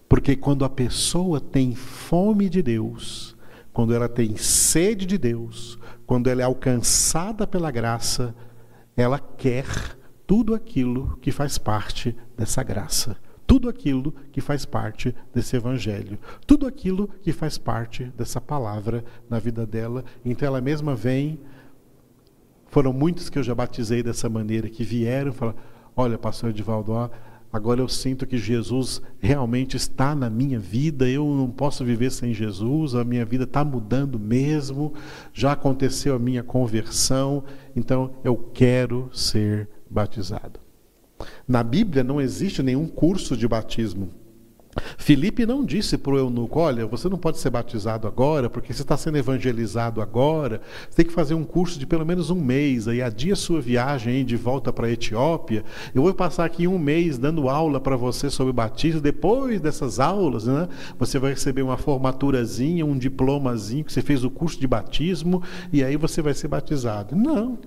Porque 0.08 0.34
quando 0.34 0.64
a 0.64 0.70
pessoa 0.70 1.40
tem 1.40 1.74
fome 1.74 2.48
de 2.48 2.62
Deus, 2.62 3.36
quando 3.70 3.94
ela 3.94 4.08
tem 4.08 4.34
sede 4.38 5.04
de 5.04 5.18
Deus, 5.18 5.78
quando 6.06 6.28
ela 6.28 6.40
é 6.40 6.44
alcançada 6.44 7.46
pela 7.46 7.70
graça, 7.70 8.34
ela 9.00 9.18
quer 9.18 9.66
tudo 10.26 10.54
aquilo 10.54 11.18
que 11.20 11.32
faz 11.32 11.58
parte 11.58 12.16
dessa 12.36 12.62
graça, 12.62 13.16
tudo 13.46 13.68
aquilo 13.68 14.14
que 14.30 14.40
faz 14.40 14.64
parte 14.64 15.14
desse 15.34 15.56
evangelho, 15.56 16.18
tudo 16.46 16.66
aquilo 16.66 17.08
que 17.20 17.32
faz 17.32 17.58
parte 17.58 18.04
dessa 18.16 18.40
palavra 18.40 19.04
na 19.28 19.38
vida 19.38 19.66
dela. 19.66 20.04
Então 20.24 20.46
ela 20.46 20.60
mesma 20.60 20.94
vem. 20.94 21.40
Foram 22.68 22.92
muitos 22.92 23.28
que 23.28 23.38
eu 23.38 23.42
já 23.42 23.52
batizei 23.54 24.02
dessa 24.02 24.28
maneira, 24.28 24.68
que 24.68 24.84
vieram 24.84 25.32
falaram: 25.32 25.58
Olha, 25.96 26.16
pastor 26.16 26.50
Edivaldo, 26.50 26.92
ó, 26.92 27.10
Agora 27.52 27.80
eu 27.80 27.88
sinto 27.88 28.26
que 28.26 28.38
Jesus 28.38 29.02
realmente 29.18 29.76
está 29.76 30.14
na 30.14 30.30
minha 30.30 30.58
vida, 30.58 31.08
eu 31.08 31.24
não 31.24 31.50
posso 31.50 31.84
viver 31.84 32.10
sem 32.12 32.32
Jesus, 32.32 32.94
a 32.94 33.02
minha 33.02 33.24
vida 33.24 33.42
está 33.42 33.64
mudando 33.64 34.20
mesmo, 34.20 34.94
já 35.32 35.52
aconteceu 35.52 36.14
a 36.14 36.18
minha 36.18 36.44
conversão, 36.44 37.42
então 37.74 38.12
eu 38.22 38.36
quero 38.36 39.10
ser 39.12 39.68
batizado. 39.90 40.60
Na 41.46 41.64
Bíblia 41.64 42.04
não 42.04 42.20
existe 42.20 42.62
nenhum 42.62 42.86
curso 42.86 43.36
de 43.36 43.48
batismo. 43.48 44.10
Filipe 44.96 45.44
não 45.44 45.64
disse 45.64 45.98
para 45.98 46.12
o 46.12 46.18
eunuco: 46.18 46.60
Olha, 46.60 46.86
você 46.86 47.08
não 47.08 47.18
pode 47.18 47.38
ser 47.38 47.50
batizado 47.50 48.06
agora, 48.06 48.48
porque 48.48 48.72
você 48.72 48.82
está 48.82 48.96
sendo 48.96 49.18
evangelizado 49.18 50.00
agora. 50.00 50.60
Você 50.88 50.96
tem 50.96 51.06
que 51.06 51.12
fazer 51.12 51.34
um 51.34 51.44
curso 51.44 51.78
de 51.78 51.86
pelo 51.86 52.06
menos 52.06 52.30
um 52.30 52.40
mês. 52.40 52.86
Aí, 52.86 53.02
adia 53.02 53.34
sua 53.34 53.60
viagem 53.60 54.14
aí 54.14 54.24
de 54.24 54.36
volta 54.36 54.72
para 54.72 54.86
a 54.86 54.90
Etiópia. 54.90 55.64
Eu 55.94 56.02
vou 56.02 56.14
passar 56.14 56.44
aqui 56.44 56.68
um 56.68 56.78
mês 56.78 57.18
dando 57.18 57.48
aula 57.48 57.80
para 57.80 57.96
você 57.96 58.30
sobre 58.30 58.52
batismo. 58.52 59.00
Depois 59.00 59.60
dessas 59.60 59.98
aulas, 59.98 60.44
né, 60.44 60.68
você 60.98 61.18
vai 61.18 61.30
receber 61.30 61.62
uma 61.62 61.76
formaturazinha, 61.76 62.86
um 62.86 62.96
diplomazinho 62.96 63.84
que 63.84 63.92
você 63.92 64.02
fez 64.02 64.22
o 64.22 64.30
curso 64.30 64.60
de 64.60 64.66
batismo, 64.66 65.42
e 65.72 65.82
aí 65.82 65.96
você 65.96 66.22
vai 66.22 66.34
ser 66.34 66.48
batizado. 66.48 67.16
Não. 67.16 67.58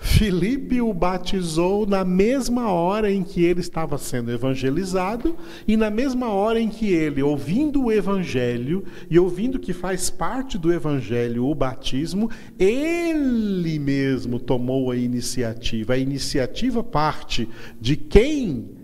Filipe 0.00 0.80
o 0.80 0.94
batizou 0.94 1.86
na 1.86 2.04
mesma 2.04 2.72
hora 2.72 3.12
em 3.12 3.22
que 3.22 3.44
ele 3.44 3.60
estava 3.60 3.98
sendo 3.98 4.32
evangelizado 4.32 5.36
e 5.68 5.76
na 5.76 5.90
mesma 5.90 6.30
hora 6.32 6.58
em 6.58 6.70
que 6.70 6.90
ele, 6.90 7.22
ouvindo 7.22 7.84
o 7.84 7.92
evangelho 7.92 8.82
e 9.10 9.18
ouvindo 9.18 9.58
que 9.58 9.74
faz 9.74 10.08
parte 10.08 10.56
do 10.56 10.72
evangelho 10.72 11.46
o 11.46 11.54
batismo, 11.54 12.30
ele 12.58 13.78
mesmo 13.78 14.40
tomou 14.40 14.90
a 14.90 14.96
iniciativa. 14.96 15.92
A 15.92 15.98
iniciativa 15.98 16.82
parte 16.82 17.46
de 17.78 17.94
quem 17.94 18.80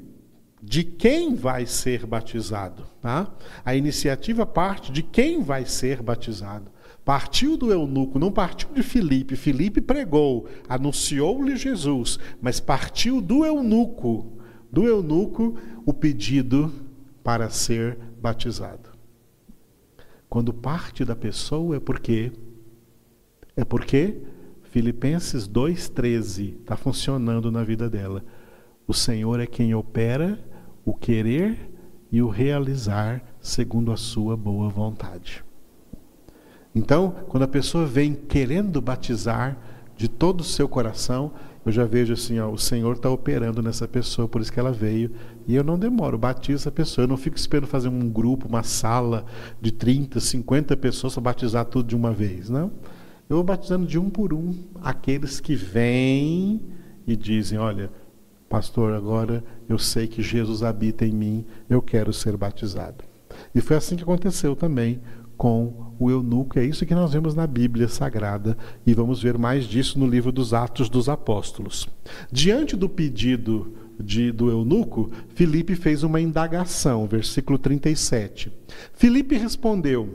de 0.62 0.82
quem 0.82 1.34
vai 1.36 1.64
ser 1.64 2.04
batizado. 2.04 2.84
Tá? 3.00 3.32
A 3.64 3.76
iniciativa 3.76 4.44
parte 4.44 4.90
de 4.90 5.00
quem 5.00 5.40
vai 5.40 5.64
ser 5.64 6.02
batizado. 6.02 6.75
Partiu 7.06 7.56
do 7.56 7.70
eunuco, 7.70 8.18
não 8.18 8.32
partiu 8.32 8.68
de 8.74 8.82
Filipe. 8.82 9.36
Filipe 9.36 9.80
pregou, 9.80 10.48
anunciou-lhe 10.68 11.56
Jesus, 11.56 12.18
mas 12.42 12.58
partiu 12.58 13.20
do 13.20 13.44
eunuco, 13.44 14.36
do 14.72 14.88
eunuco 14.88 15.56
o 15.86 15.92
pedido 15.92 16.68
para 17.22 17.48
ser 17.48 17.96
batizado. 18.20 18.90
Quando 20.28 20.52
parte 20.52 21.04
da 21.04 21.14
pessoa 21.14 21.76
é 21.76 21.78
porque 21.78 22.32
é 23.54 23.64
porque 23.64 24.20
Filipenses 24.64 25.46
2:13 25.46 26.56
está 26.58 26.76
funcionando 26.76 27.52
na 27.52 27.62
vida 27.62 27.88
dela. 27.88 28.24
O 28.84 28.92
Senhor 28.92 29.38
é 29.38 29.46
quem 29.46 29.72
opera 29.76 30.44
o 30.84 30.92
querer 30.92 31.70
e 32.10 32.20
o 32.20 32.28
realizar 32.28 33.24
segundo 33.40 33.92
a 33.92 33.96
sua 33.96 34.36
boa 34.36 34.68
vontade. 34.68 35.44
Então, 36.76 37.14
quando 37.26 37.44
a 37.44 37.48
pessoa 37.48 37.86
vem 37.86 38.12
querendo 38.12 38.82
batizar 38.82 39.56
de 39.96 40.08
todo 40.08 40.42
o 40.42 40.44
seu 40.44 40.68
coração, 40.68 41.32
eu 41.64 41.72
já 41.72 41.86
vejo 41.86 42.12
assim, 42.12 42.38
ó, 42.38 42.50
o 42.50 42.58
Senhor 42.58 42.96
está 42.96 43.08
operando 43.08 43.62
nessa 43.62 43.88
pessoa, 43.88 44.28
por 44.28 44.42
isso 44.42 44.52
que 44.52 44.60
ela 44.60 44.72
veio. 44.72 45.10
E 45.48 45.54
eu 45.54 45.64
não 45.64 45.78
demoro, 45.78 46.18
batizo 46.18 46.68
a 46.68 46.72
pessoa. 46.72 47.04
Eu 47.04 47.08
não 47.08 47.16
fico 47.16 47.34
esperando 47.34 47.66
fazer 47.66 47.88
um 47.88 48.10
grupo, 48.10 48.46
uma 48.46 48.62
sala 48.62 49.24
de 49.58 49.72
30, 49.72 50.20
50 50.20 50.76
pessoas 50.76 51.14
para 51.14 51.22
batizar 51.22 51.64
tudo 51.64 51.88
de 51.88 51.96
uma 51.96 52.12
vez, 52.12 52.50
não. 52.50 52.70
Eu 53.26 53.36
vou 53.36 53.42
batizando 53.42 53.86
de 53.86 53.98
um 53.98 54.10
por 54.10 54.34
um 54.34 54.54
aqueles 54.82 55.40
que 55.40 55.54
vêm 55.56 56.60
e 57.06 57.16
dizem: 57.16 57.58
Olha, 57.58 57.90
pastor, 58.50 58.92
agora 58.92 59.42
eu 59.66 59.78
sei 59.78 60.06
que 60.06 60.22
Jesus 60.22 60.62
habita 60.62 61.06
em 61.06 61.12
mim, 61.12 61.46
eu 61.70 61.80
quero 61.80 62.12
ser 62.12 62.36
batizado. 62.36 63.02
E 63.54 63.62
foi 63.62 63.76
assim 63.76 63.96
que 63.96 64.02
aconteceu 64.02 64.54
também 64.54 65.00
com 65.36 65.94
o 65.98 66.10
eunuco. 66.10 66.58
É 66.58 66.64
isso 66.64 66.86
que 66.86 66.94
nós 66.94 67.12
vemos 67.12 67.34
na 67.34 67.46
Bíblia 67.46 67.88
Sagrada 67.88 68.56
e 68.86 68.94
vamos 68.94 69.22
ver 69.22 69.38
mais 69.38 69.64
disso 69.64 69.98
no 69.98 70.06
livro 70.06 70.32
dos 70.32 70.54
Atos 70.54 70.88
dos 70.88 71.08
Apóstolos. 71.08 71.88
Diante 72.30 72.76
do 72.76 72.88
pedido 72.88 73.74
de, 73.98 74.30
do 74.32 74.50
eunuco, 74.50 75.10
Filipe 75.34 75.74
fez 75.74 76.02
uma 76.02 76.20
indagação, 76.20 77.06
versículo 77.06 77.58
37. 77.58 78.52
Filipe 78.92 79.36
respondeu: 79.36 80.08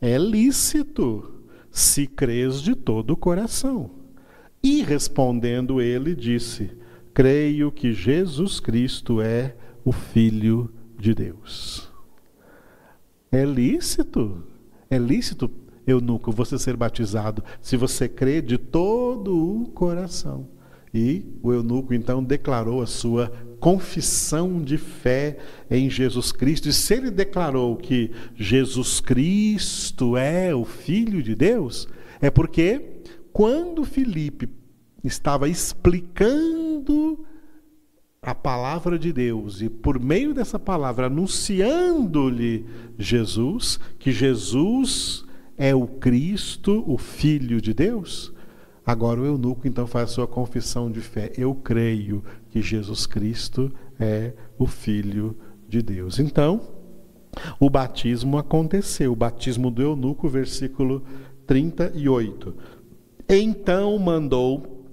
É 0.00 0.16
lícito 0.18 1.34
se 1.70 2.06
crês 2.06 2.60
de 2.60 2.74
todo 2.74 3.12
o 3.12 3.16
coração. 3.16 3.90
E 4.62 4.82
respondendo 4.82 5.80
ele, 5.80 6.14
disse: 6.14 6.70
Creio 7.14 7.70
que 7.70 7.92
Jesus 7.92 8.60
Cristo 8.60 9.20
é 9.20 9.54
o 9.84 9.92
Filho 9.92 10.72
de 10.98 11.14
Deus. 11.14 11.88
É 13.30 13.44
lícito, 13.44 14.42
é 14.90 14.98
lícito, 14.98 15.50
eunuco, 15.86 16.32
você 16.32 16.58
ser 16.58 16.76
batizado, 16.76 17.42
se 17.60 17.76
você 17.76 18.08
crê 18.08 18.40
de 18.40 18.58
todo 18.58 19.36
o 19.36 19.66
coração. 19.66 20.48
E 20.92 21.24
o 21.42 21.52
eunuco 21.52 21.92
então 21.92 22.24
declarou 22.24 22.80
a 22.80 22.86
sua 22.86 23.30
confissão 23.60 24.62
de 24.62 24.78
fé 24.78 25.38
em 25.70 25.90
Jesus 25.90 26.32
Cristo. 26.32 26.68
E 26.68 26.72
se 26.72 26.94
ele 26.94 27.10
declarou 27.10 27.76
que 27.76 28.10
Jesus 28.34 29.00
Cristo 29.00 30.16
é 30.16 30.54
o 30.54 30.64
Filho 30.64 31.22
de 31.22 31.34
Deus, 31.34 31.88
é 32.20 32.30
porque 32.30 33.02
quando 33.32 33.84
Filipe 33.84 34.48
estava 35.04 35.48
explicando 35.48 37.24
a 38.28 38.34
palavra 38.34 38.98
de 38.98 39.10
Deus 39.10 39.62
e 39.62 39.70
por 39.70 39.98
meio 39.98 40.34
dessa 40.34 40.58
palavra 40.58 41.06
anunciando-lhe 41.06 42.66
Jesus, 42.98 43.80
que 43.98 44.12
Jesus 44.12 45.24
é 45.56 45.74
o 45.74 45.86
Cristo, 45.86 46.84
o 46.86 46.98
Filho 46.98 47.58
de 47.58 47.72
Deus, 47.72 48.30
agora 48.84 49.18
o 49.18 49.24
eunuco 49.24 49.66
então 49.66 49.86
faz 49.86 50.10
a 50.10 50.12
sua 50.12 50.26
confissão 50.26 50.90
de 50.90 51.00
fé. 51.00 51.32
Eu 51.38 51.54
creio 51.54 52.22
que 52.50 52.60
Jesus 52.60 53.06
Cristo 53.06 53.72
é 53.98 54.34
o 54.58 54.66
Filho 54.66 55.34
de 55.66 55.80
Deus. 55.80 56.18
Então, 56.18 56.60
o 57.58 57.70
batismo 57.70 58.36
aconteceu, 58.36 59.12
o 59.12 59.16
batismo 59.16 59.70
do 59.70 59.80
eunuco, 59.80 60.28
versículo 60.28 61.02
38. 61.46 62.54
Então 63.26 63.98
mandou 63.98 64.84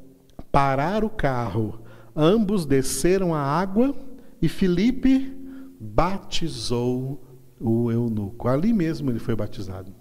parar 0.54 1.04
o 1.04 1.10
carro 1.10 1.82
Ambos 2.16 2.66
desceram 2.66 3.34
à 3.34 3.40
água 3.40 3.94
e 4.42 4.48
Filipe 4.48 5.36
batizou 5.80 7.22
o 7.60 7.92
eunuco. 7.92 8.48
Ali 8.48 8.72
mesmo 8.72 9.10
ele 9.12 9.20
foi 9.20 9.36
batizado. 9.36 9.94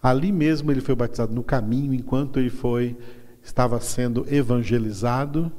Ali 0.00 0.30
mesmo 0.30 0.70
ele 0.70 0.80
foi 0.80 0.94
batizado 0.94 1.34
no 1.34 1.42
caminho 1.42 1.92
enquanto 1.92 2.38
ele 2.38 2.50
foi 2.50 2.96
estava 3.42 3.80
sendo 3.80 4.26
evangelizado. 4.32 5.50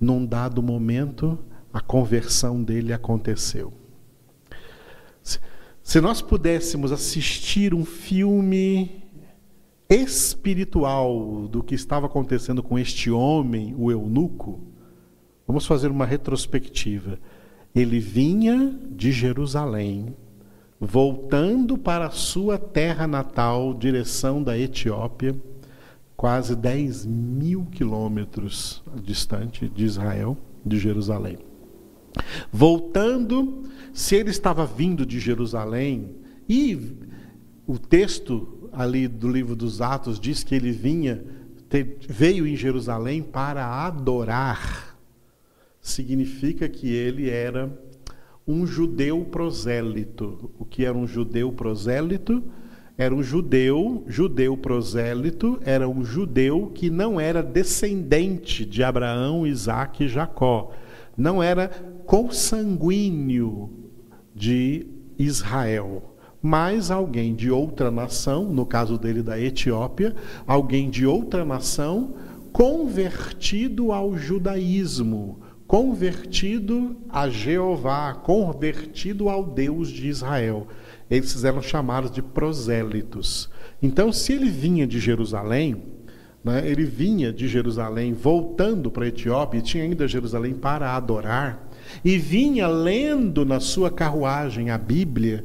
Num 0.00 0.24
dado 0.24 0.62
momento, 0.62 1.36
a 1.72 1.80
conversão 1.80 2.62
dele 2.62 2.92
aconteceu. 2.92 3.72
Se 5.82 6.00
nós 6.00 6.20
pudéssemos 6.20 6.92
assistir 6.92 7.74
um 7.74 7.84
filme 7.84 9.07
espiritual 9.88 11.48
do 11.48 11.62
que 11.62 11.74
estava 11.74 12.06
acontecendo 12.06 12.62
com 12.62 12.78
este 12.78 13.10
homem, 13.10 13.74
o 13.78 13.90
eunuco, 13.90 14.60
vamos 15.46 15.64
fazer 15.64 15.90
uma 15.90 16.04
retrospectiva. 16.04 17.18
Ele 17.74 17.98
vinha 17.98 18.78
de 18.90 19.10
Jerusalém, 19.10 20.14
voltando 20.78 21.78
para 21.78 22.06
a 22.06 22.10
sua 22.10 22.58
terra 22.58 23.06
natal, 23.06 23.72
direção 23.72 24.42
da 24.42 24.58
Etiópia, 24.58 25.34
quase 26.16 26.54
10 26.54 27.06
mil 27.06 27.64
quilômetros 27.66 28.82
distante 29.02 29.68
de 29.68 29.84
Israel, 29.84 30.36
de 30.66 30.78
Jerusalém. 30.78 31.38
Voltando, 32.52 33.62
se 33.92 34.16
ele 34.16 34.30
estava 34.30 34.66
vindo 34.66 35.06
de 35.06 35.18
Jerusalém, 35.18 36.10
e 36.48 36.96
o 37.66 37.78
texto 37.78 38.57
ali 38.78 39.08
do 39.08 39.28
livro 39.28 39.56
dos 39.56 39.80
Atos 39.80 40.20
diz 40.20 40.44
que 40.44 40.54
ele 40.54 40.70
vinha, 40.70 41.20
veio 42.08 42.46
em 42.46 42.54
Jerusalém 42.54 43.20
para 43.24 43.66
adorar. 43.66 44.96
Significa 45.80 46.68
que 46.68 46.88
ele 46.88 47.28
era 47.28 47.76
um 48.46 48.64
judeu 48.64 49.24
prosélito. 49.24 50.52
O 50.56 50.64
que 50.64 50.84
era 50.84 50.96
um 50.96 51.08
judeu 51.08 51.50
prosélito? 51.50 52.40
Era 52.96 53.12
um 53.12 53.22
judeu, 53.22 54.04
judeu 54.06 54.56
prosélito, 54.56 55.58
era 55.64 55.88
um 55.88 56.04
judeu 56.04 56.70
que 56.72 56.88
não 56.88 57.18
era 57.18 57.42
descendente 57.42 58.64
de 58.64 58.84
Abraão, 58.84 59.44
Isaac 59.44 60.04
e 60.04 60.08
Jacó. 60.08 60.70
Não 61.16 61.42
era 61.42 61.68
consanguíneo 62.06 63.70
de 64.34 64.86
Israel 65.18 66.14
mas 66.42 66.90
alguém 66.90 67.34
de 67.34 67.50
outra 67.50 67.90
nação, 67.90 68.44
no 68.44 68.64
caso 68.64 68.98
dele 68.98 69.22
da 69.22 69.38
Etiópia, 69.40 70.14
alguém 70.46 70.88
de 70.88 71.06
outra 71.06 71.44
nação 71.44 72.14
convertido 72.52 73.92
ao 73.92 74.16
judaísmo, 74.16 75.40
convertido 75.66 76.96
a 77.08 77.28
Jeová, 77.28 78.14
convertido 78.14 79.28
ao 79.28 79.44
Deus 79.44 79.88
de 79.88 80.08
Israel. 80.08 80.66
Eles 81.10 81.44
eram 81.44 81.60
chamados 81.60 82.10
de 82.10 82.22
prosélitos. 82.22 83.50
Então, 83.82 84.12
se 84.12 84.32
ele 84.32 84.48
vinha 84.48 84.86
de 84.86 84.98
Jerusalém, 84.98 85.82
né, 86.42 86.66
ele 86.66 86.84
vinha 86.84 87.32
de 87.32 87.48
Jerusalém 87.48 88.12
voltando 88.12 88.90
para 88.90 89.04
a 89.04 89.08
Etiópia, 89.08 89.60
tinha 89.60 89.84
ainda 89.84 90.08
Jerusalém 90.08 90.54
para 90.54 90.96
adorar, 90.96 91.68
e 92.04 92.16
vinha 92.18 92.66
lendo 92.66 93.44
na 93.44 93.60
sua 93.60 93.90
carruagem 93.90 94.70
a 94.70 94.78
Bíblia, 94.78 95.44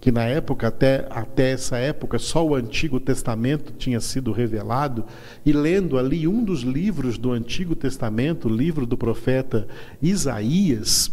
que 0.00 0.12
na 0.12 0.24
época, 0.24 0.68
até, 0.68 1.06
até 1.10 1.50
essa 1.50 1.76
época, 1.76 2.18
só 2.18 2.46
o 2.46 2.54
Antigo 2.54 3.00
Testamento 3.00 3.72
tinha 3.72 4.00
sido 4.00 4.30
revelado, 4.30 5.04
e 5.44 5.52
lendo 5.52 5.98
ali 5.98 6.28
um 6.28 6.44
dos 6.44 6.62
livros 6.62 7.18
do 7.18 7.32
Antigo 7.32 7.74
Testamento, 7.74 8.48
o 8.48 8.54
livro 8.54 8.86
do 8.86 8.96
profeta 8.96 9.66
Isaías, 10.00 11.10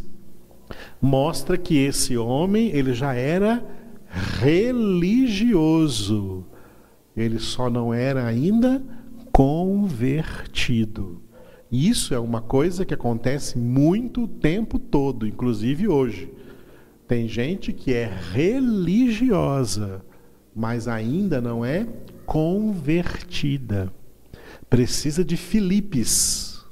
mostra 1.01 1.57
que 1.57 1.77
esse 1.77 2.15
homem 2.15 2.69
ele 2.69 2.93
já 2.93 3.15
era 3.15 3.65
religioso. 4.39 6.45
Ele 7.17 7.39
só 7.39 7.69
não 7.69 7.93
era 7.93 8.25
ainda 8.25 8.83
convertido. 9.31 11.21
Isso 11.71 12.13
é 12.13 12.19
uma 12.19 12.41
coisa 12.41 12.85
que 12.85 12.93
acontece 12.93 13.57
muito 13.57 14.23
o 14.23 14.27
tempo 14.27 14.77
todo, 14.77 15.27
inclusive 15.27 15.87
hoje. 15.87 16.31
Tem 17.07 17.27
gente 17.27 17.71
que 17.71 17.93
é 17.93 18.05
religiosa, 18.31 20.03
mas 20.55 20.87
ainda 20.87 21.39
não 21.39 21.63
é 21.63 21.87
convertida. 22.25 23.93
Precisa 24.69 25.23
de 25.23 25.37
Filipes, 25.37 26.65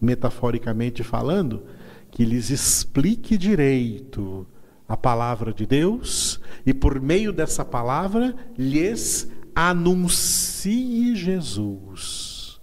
metaforicamente 0.00 1.04
falando, 1.04 1.64
que 2.10 2.24
lhes 2.24 2.50
explique 2.50 3.38
direito 3.38 4.46
a 4.88 4.96
palavra 4.96 5.52
de 5.52 5.66
Deus 5.66 6.40
e, 6.66 6.74
por 6.74 7.00
meio 7.00 7.32
dessa 7.32 7.64
palavra, 7.64 8.34
lhes 8.58 9.30
anuncie 9.54 11.14
Jesus. 11.14 12.60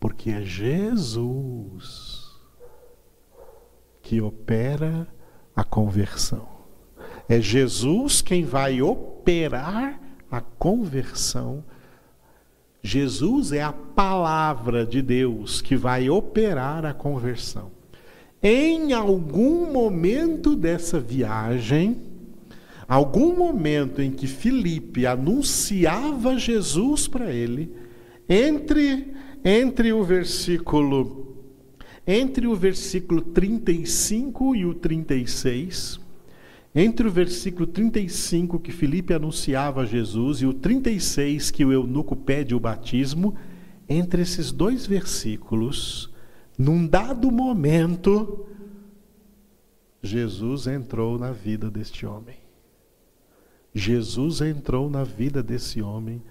Porque 0.00 0.30
é 0.30 0.42
Jesus 0.42 2.24
que 4.02 4.20
opera 4.20 5.08
a 5.54 5.62
conversão. 5.62 6.48
É 7.28 7.40
Jesus 7.40 8.20
quem 8.20 8.44
vai 8.44 8.82
operar 8.82 10.00
a 10.30 10.40
conversão. 10.40 11.64
Jesus 12.82 13.52
é 13.52 13.62
a 13.62 13.72
palavra 13.72 14.84
de 14.84 15.00
Deus 15.00 15.62
que 15.62 15.76
vai 15.76 16.10
operar 16.10 16.84
a 16.84 16.92
conversão. 16.92 17.70
Em 18.42 18.92
algum 18.92 19.72
momento 19.72 20.54
dessa 20.54 21.00
viagem, 21.00 22.02
algum 22.86 23.34
momento 23.34 24.02
em 24.02 24.10
que 24.10 24.26
Filipe 24.26 25.06
anunciava 25.06 26.38
Jesus 26.38 27.08
para 27.08 27.32
ele, 27.32 27.74
entre 28.28 29.14
entre 29.44 29.92
o 29.92 30.02
versículo 30.02 31.23
entre 32.06 32.46
o 32.46 32.54
versículo 32.54 33.22
35 33.22 34.54
e 34.54 34.66
o 34.66 34.74
36, 34.74 35.98
entre 36.74 37.08
o 37.08 37.10
versículo 37.10 37.66
35 37.66 38.58
que 38.58 38.72
Filipe 38.72 39.14
anunciava 39.14 39.86
Jesus 39.86 40.42
e 40.42 40.46
o 40.46 40.52
36 40.52 41.50
que 41.50 41.64
o 41.64 41.72
eunuco 41.72 42.14
pede 42.14 42.54
o 42.54 42.60
batismo, 42.60 43.34
entre 43.88 44.20
esses 44.22 44.52
dois 44.52 44.86
versículos, 44.86 46.12
num 46.58 46.86
dado 46.86 47.30
momento, 47.30 48.46
Jesus 50.02 50.66
entrou 50.66 51.18
na 51.18 51.32
vida 51.32 51.70
deste 51.70 52.04
homem. 52.04 52.36
Jesus 53.74 54.40
entrou 54.40 54.90
na 54.90 55.02
vida 55.02 55.42
desse 55.42 55.82
homem, 55.82 56.22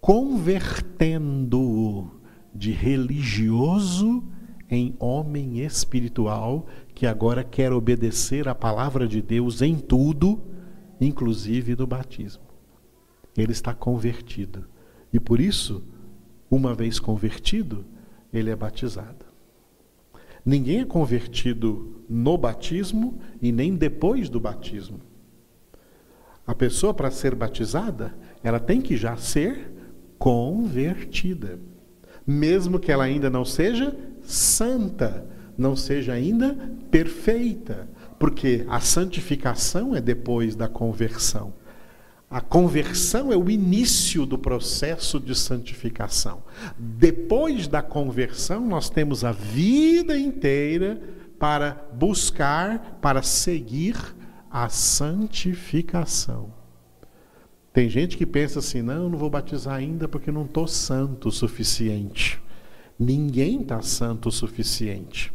convertendo-o 0.00 2.10
de 2.54 2.72
religioso 2.72 4.22
em 4.70 4.94
homem 4.98 5.60
espiritual 5.60 6.66
que 6.94 7.06
agora 7.06 7.44
quer 7.44 7.72
obedecer 7.72 8.48
à 8.48 8.54
palavra 8.54 9.06
de 9.06 9.22
Deus 9.22 9.62
em 9.62 9.76
tudo, 9.76 10.42
inclusive 11.00 11.76
no 11.76 11.86
batismo. 11.86 12.42
Ele 13.36 13.52
está 13.52 13.74
convertido. 13.74 14.64
E 15.12 15.20
por 15.20 15.40
isso, 15.40 15.84
uma 16.50 16.74
vez 16.74 16.98
convertido, 16.98 17.84
ele 18.32 18.50
é 18.50 18.56
batizado. 18.56 19.26
Ninguém 20.44 20.80
é 20.80 20.84
convertido 20.84 22.02
no 22.08 22.38
batismo 22.38 23.18
e 23.42 23.50
nem 23.50 23.74
depois 23.74 24.28
do 24.28 24.38
batismo. 24.38 25.00
A 26.46 26.54
pessoa, 26.54 26.94
para 26.94 27.10
ser 27.10 27.34
batizada, 27.34 28.14
ela 28.42 28.60
tem 28.60 28.80
que 28.80 28.96
já 28.96 29.16
ser 29.16 29.72
convertida. 30.18 31.58
Mesmo 32.24 32.78
que 32.78 32.92
ela 32.92 33.04
ainda 33.04 33.28
não 33.28 33.44
seja 33.44 33.96
santa, 34.26 35.26
não 35.56 35.74
seja 35.74 36.12
ainda 36.12 36.56
perfeita, 36.90 37.88
porque 38.18 38.64
a 38.68 38.80
santificação 38.80 39.94
é 39.94 40.00
depois 40.00 40.54
da 40.54 40.68
conversão. 40.68 41.52
A 42.28 42.40
conversão 42.40 43.32
é 43.32 43.36
o 43.36 43.48
início 43.48 44.26
do 44.26 44.36
processo 44.36 45.20
de 45.20 45.34
santificação. 45.34 46.42
Depois 46.76 47.68
da 47.68 47.80
conversão, 47.82 48.66
nós 48.66 48.90
temos 48.90 49.24
a 49.24 49.30
vida 49.30 50.18
inteira 50.18 51.00
para 51.38 51.86
buscar, 51.92 52.98
para 53.00 53.22
seguir 53.22 53.96
a 54.50 54.68
santificação. 54.68 56.52
Tem 57.72 57.88
gente 57.88 58.16
que 58.16 58.26
pensa 58.26 58.58
assim: 58.58 58.82
não, 58.82 59.08
não 59.08 59.18
vou 59.18 59.30
batizar 59.30 59.74
ainda 59.74 60.08
porque 60.08 60.32
não 60.32 60.46
estou 60.46 60.66
santo 60.66 61.28
o 61.28 61.32
suficiente. 61.32 62.42
Ninguém 62.98 63.60
está 63.60 63.82
santo 63.82 64.28
o 64.28 64.32
suficiente. 64.32 65.32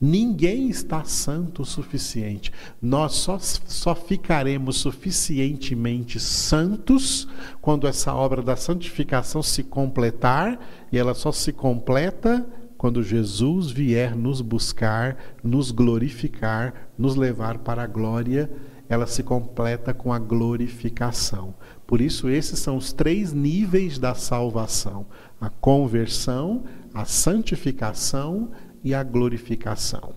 Ninguém 0.00 0.68
está 0.68 1.04
santo 1.04 1.62
o 1.62 1.64
suficiente. 1.64 2.52
Nós 2.82 3.12
só, 3.14 3.38
só 3.38 3.94
ficaremos 3.94 4.76
suficientemente 4.76 6.20
santos 6.20 7.26
quando 7.62 7.86
essa 7.86 8.14
obra 8.14 8.42
da 8.42 8.56
santificação 8.56 9.42
se 9.42 9.62
completar, 9.62 10.60
e 10.92 10.98
ela 10.98 11.14
só 11.14 11.32
se 11.32 11.50
completa 11.50 12.46
quando 12.76 13.02
Jesus 13.02 13.70
vier 13.70 14.14
nos 14.14 14.42
buscar, 14.42 15.16
nos 15.42 15.70
glorificar, 15.70 16.90
nos 16.98 17.16
levar 17.16 17.58
para 17.58 17.82
a 17.82 17.86
glória, 17.86 18.50
ela 18.88 19.06
se 19.06 19.22
completa 19.22 19.92
com 19.92 20.12
a 20.12 20.18
glorificação. 20.18 21.54
Por 21.86 22.00
isso, 22.00 22.28
esses 22.28 22.58
são 22.58 22.76
os 22.76 22.92
três 22.92 23.32
níveis 23.32 23.98
da 23.98 24.14
salvação: 24.14 25.06
a 25.40 25.48
conversão, 25.48 26.64
a 26.94 27.04
santificação 27.04 28.50
e 28.82 28.94
a 28.94 29.02
glorificação. 29.02 30.14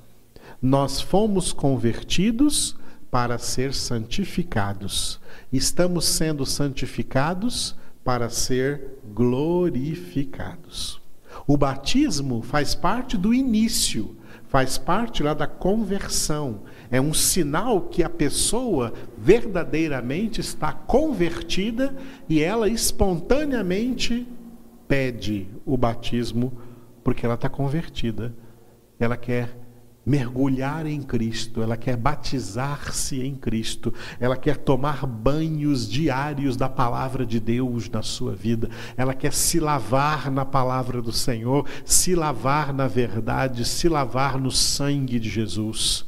Nós 0.61 1.01
fomos 1.01 1.53
convertidos 1.53 2.75
para 3.09 3.37
ser 3.37 3.73
santificados. 3.73 5.19
Estamos 5.51 6.05
sendo 6.05 6.45
santificados 6.45 7.75
para 8.03 8.29
ser 8.29 8.99
glorificados. 9.13 11.01
O 11.47 11.57
batismo 11.57 12.41
faz 12.41 12.75
parte 12.75 13.17
do 13.17 13.33
início, 13.33 14.15
faz 14.47 14.77
parte 14.77 15.23
lá 15.23 15.33
da 15.33 15.47
conversão. 15.47 16.61
É 16.91 16.99
um 16.99 17.13
sinal 17.13 17.81
que 17.81 18.03
a 18.03 18.09
pessoa 18.09 18.93
verdadeiramente 19.17 20.41
está 20.41 20.71
convertida 20.71 21.95
e 22.27 22.41
ela 22.41 22.67
espontaneamente 22.67 24.27
pede 24.89 25.47
o 25.65 25.77
batismo 25.77 26.51
porque 27.01 27.25
ela 27.25 27.35
está 27.35 27.47
convertida 27.47 28.35
ela 28.99 29.15
quer 29.15 29.57
mergulhar 30.05 30.85
em 30.87 31.01
Cristo, 31.01 31.61
ela 31.61 31.77
quer 31.77 31.95
batizar-se 31.95 33.21
em 33.21 33.35
Cristo, 33.35 33.93
ela 34.19 34.35
quer 34.35 34.57
tomar 34.57 35.05
banhos 35.05 35.87
diários 35.87 36.57
da 36.57 36.67
palavra 36.67 37.25
de 37.25 37.39
Deus 37.39 37.89
na 37.89 38.01
sua 38.01 38.33
vida, 38.33 38.69
ela 38.97 39.13
quer 39.13 39.31
se 39.31 39.59
lavar 39.59 40.31
na 40.31 40.43
palavra 40.43 41.01
do 41.01 41.11
Senhor, 41.11 41.65
se 41.85 42.15
lavar 42.15 42.73
na 42.73 42.87
verdade, 42.87 43.63
se 43.65 43.87
lavar 43.87 44.39
no 44.39 44.51
sangue 44.51 45.19
de 45.19 45.29
Jesus. 45.29 46.05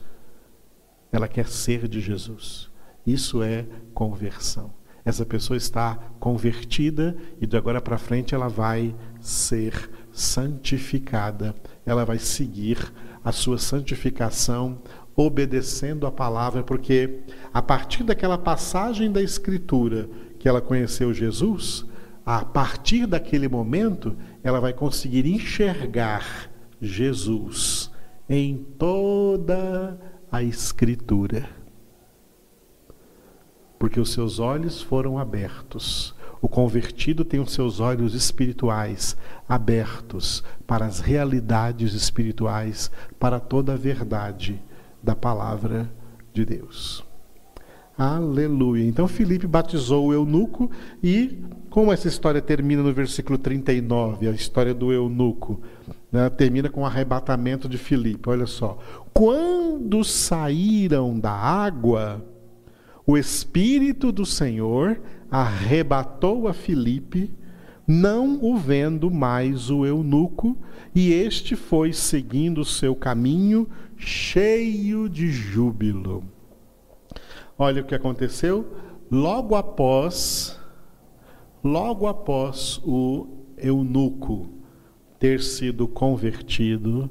Ela 1.12 1.28
quer 1.28 1.48
ser 1.48 1.88
de 1.88 2.02
Jesus. 2.02 2.70
Isso 3.06 3.44
é 3.44 3.66
conversão. 3.94 4.74
Essa 5.04 5.26
pessoa 5.26 5.58
está 5.58 5.98
convertida 6.20 7.16
e 7.40 7.48
de 7.48 7.58
agora 7.58 7.82
para 7.82 7.98
frente 7.98 8.36
ela 8.36 8.48
vai 8.48 8.96
ser 9.20 9.90
santificada 10.12 11.56
ela 11.86 12.06
vai 12.06 12.20
seguir 12.20 12.78
a 13.24 13.32
sua 13.32 13.58
santificação 13.58 14.80
obedecendo 15.16 16.08
a 16.08 16.12
palavra, 16.12 16.64
porque 16.64 17.20
a 17.54 17.62
partir 17.62 18.04
daquela 18.04 18.38
passagem 18.38 19.12
da 19.12 19.22
Escritura 19.22 20.10
que 20.40 20.48
ela 20.48 20.62
conheceu 20.62 21.14
Jesus, 21.14 21.86
a 22.26 22.46
partir 22.46 23.06
daquele 23.06 23.48
momento, 23.48 24.16
ela 24.44 24.60
vai 24.60 24.74
conseguir 24.74 25.26
enxergar 25.28 26.50
Jesus 26.80 27.92
em 28.28 28.58
toda 28.78 30.00
a 30.32 30.42
Escritura. 30.42 31.61
Porque 33.82 34.00
os 34.00 34.14
seus 34.14 34.40
olhos 34.40 34.82
foram 34.82 35.20
abertos 35.20 36.16
o 36.42 36.50
convertido 36.50 37.24
tem 37.24 37.40
os 37.40 37.54
seus 37.54 37.80
olhos 37.80 38.16
espirituais 38.16 39.16
abertos 39.48 40.44
para 40.66 40.86
as 40.86 41.00
realidades 41.00 41.94
espirituais, 41.94 42.90
para 43.20 43.40
toda 43.40 43.74
a 43.74 43.78
verdade 43.78 44.60
da 45.04 45.16
palavra 45.16 45.90
de 46.34 46.44
Deus. 46.44 47.06
Aleluia. 47.96 48.84
Então 48.84 49.08
Filipe 49.08 49.46
batizou 49.46 50.08
o 50.08 50.14
eunuco 50.14 50.72
e, 51.04 51.44
como 51.70 51.92
essa 51.92 52.08
história 52.08 52.42
termina 52.42 52.82
no 52.82 52.92
versículo 52.92 53.38
39, 53.38 54.28
a 54.28 54.32
história 54.32 54.74
do 54.74 54.92
eunuco, 54.92 55.62
né, 56.12 56.28
termina 56.32 56.70
com 56.70 56.82
o 56.82 56.86
arrebatamento 56.86 57.70
de 57.70 57.78
Filipe. 57.78 58.30
Olha 58.30 58.48
só. 58.48 58.80
Quando 59.14 60.04
saíram 60.04 61.20
da 61.20 61.32
água, 61.32 62.26
o 63.06 63.18
Espírito 63.18 64.12
do 64.12 64.26
Senhor 64.26 65.02
arrebatou 65.30 66.48
a 66.48 66.54
Filipe, 66.54 67.32
não 67.88 68.40
o 68.44 68.56
vendo 68.56 69.10
mais 69.10 69.70
o 69.70 69.86
eunuco, 69.86 70.58
e 70.94 71.12
este 71.12 71.56
foi 71.56 71.94
seguindo 71.94 72.64
seu 72.64 72.96
caminho, 72.96 73.68
cheio 73.98 75.10
de 75.10 75.30
júbilo. 75.30 76.24
Olha 77.58 77.82
o 77.82 77.86
que 77.86 77.96
aconteceu. 77.96 78.76
Logo 79.10 79.56
após, 79.56 80.60
logo 81.64 82.08
após 82.08 82.80
o 82.84 83.28
eunuco 83.58 84.50
ter 85.20 85.42
sido 85.42 85.88
convertido, 85.88 87.10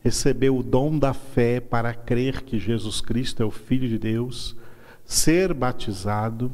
recebeu 0.00 0.56
o 0.56 0.62
dom 0.62 0.98
da 0.98 1.12
fé 1.12 1.60
para 1.60 1.94
crer 1.94 2.42
que 2.42 2.58
Jesus 2.58 3.00
Cristo 3.00 3.42
é 3.42 3.46
o 3.46 3.50
Filho 3.50 3.88
de 3.88 3.98
Deus, 3.98 4.56
ser 5.06 5.54
batizado, 5.54 6.52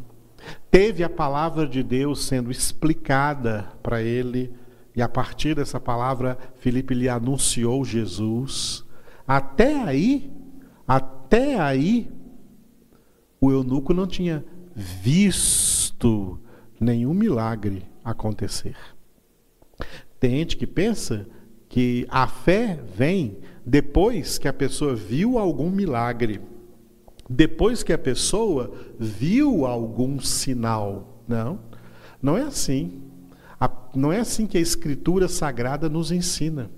teve 0.70 1.02
a 1.02 1.08
palavra 1.08 1.66
de 1.66 1.82
Deus 1.82 2.24
sendo 2.24 2.50
explicada 2.50 3.72
para 3.82 4.02
ele, 4.02 4.52
e 4.94 5.00
a 5.00 5.08
partir 5.08 5.56
dessa 5.56 5.80
palavra, 5.80 6.38
Filipe 6.56 6.94
lhe 6.94 7.08
anunciou 7.08 7.82
Jesus. 7.84 8.84
Até 9.26 9.82
aí, 9.82 10.30
até 10.86 11.58
aí, 11.58 12.10
o 13.40 13.50
eunuco 13.50 13.94
não 13.94 14.06
tinha 14.06 14.44
visto 14.74 16.38
nenhum 16.78 17.14
milagre 17.14 17.86
acontecer. 18.04 18.76
Tem 20.20 20.32
gente 20.32 20.56
que 20.56 20.66
pensa 20.66 21.26
que 21.68 22.06
a 22.10 22.26
fé 22.26 22.78
vem 22.94 23.38
depois 23.64 24.36
que 24.36 24.46
a 24.46 24.52
pessoa 24.52 24.94
viu 24.94 25.38
algum 25.38 25.70
milagre, 25.70 26.40
depois 27.28 27.82
que 27.82 27.92
a 27.92 27.98
pessoa 27.98 28.72
viu 28.98 29.64
algum 29.66 30.20
sinal. 30.20 31.22
Não, 31.26 31.58
não 32.20 32.36
é 32.36 32.42
assim. 32.42 33.02
não 33.94 34.12
é 34.12 34.20
assim 34.20 34.46
que 34.46 34.58
a 34.58 34.60
Escritura 34.60 35.28
Sagrada 35.28 35.88
nos 35.88 36.10
ensina. 36.10 36.70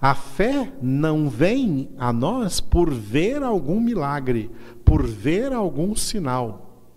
A 0.00 0.14
fé 0.14 0.72
não 0.80 1.28
vem 1.28 1.90
a 1.98 2.10
nós 2.12 2.58
por 2.58 2.90
ver 2.90 3.42
algum 3.42 3.78
milagre, 3.78 4.50
por 4.84 5.06
ver 5.06 5.52
algum 5.52 5.94
sinal. 5.94 6.88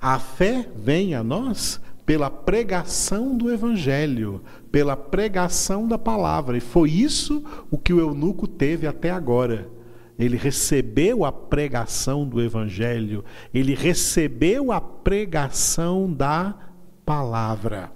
A 0.00 0.18
fé 0.18 0.66
vem 0.74 1.14
a 1.14 1.22
nós 1.22 1.78
pela 2.06 2.30
pregação 2.30 3.36
do 3.36 3.52
Evangelho, 3.52 4.40
pela 4.72 4.96
pregação 4.96 5.86
da 5.86 5.98
palavra. 5.98 6.56
E 6.56 6.60
foi 6.60 6.90
isso 6.90 7.44
o 7.70 7.76
que 7.76 7.92
o 7.92 8.00
eunuco 8.00 8.46
teve 8.46 8.86
até 8.86 9.10
agora. 9.10 9.68
Ele 10.18 10.36
recebeu 10.36 11.24
a 11.24 11.30
pregação 11.30 12.26
do 12.26 12.42
Evangelho, 12.42 13.24
ele 13.54 13.74
recebeu 13.74 14.72
a 14.72 14.80
pregação 14.80 16.12
da 16.12 16.54
palavra. 17.04 17.92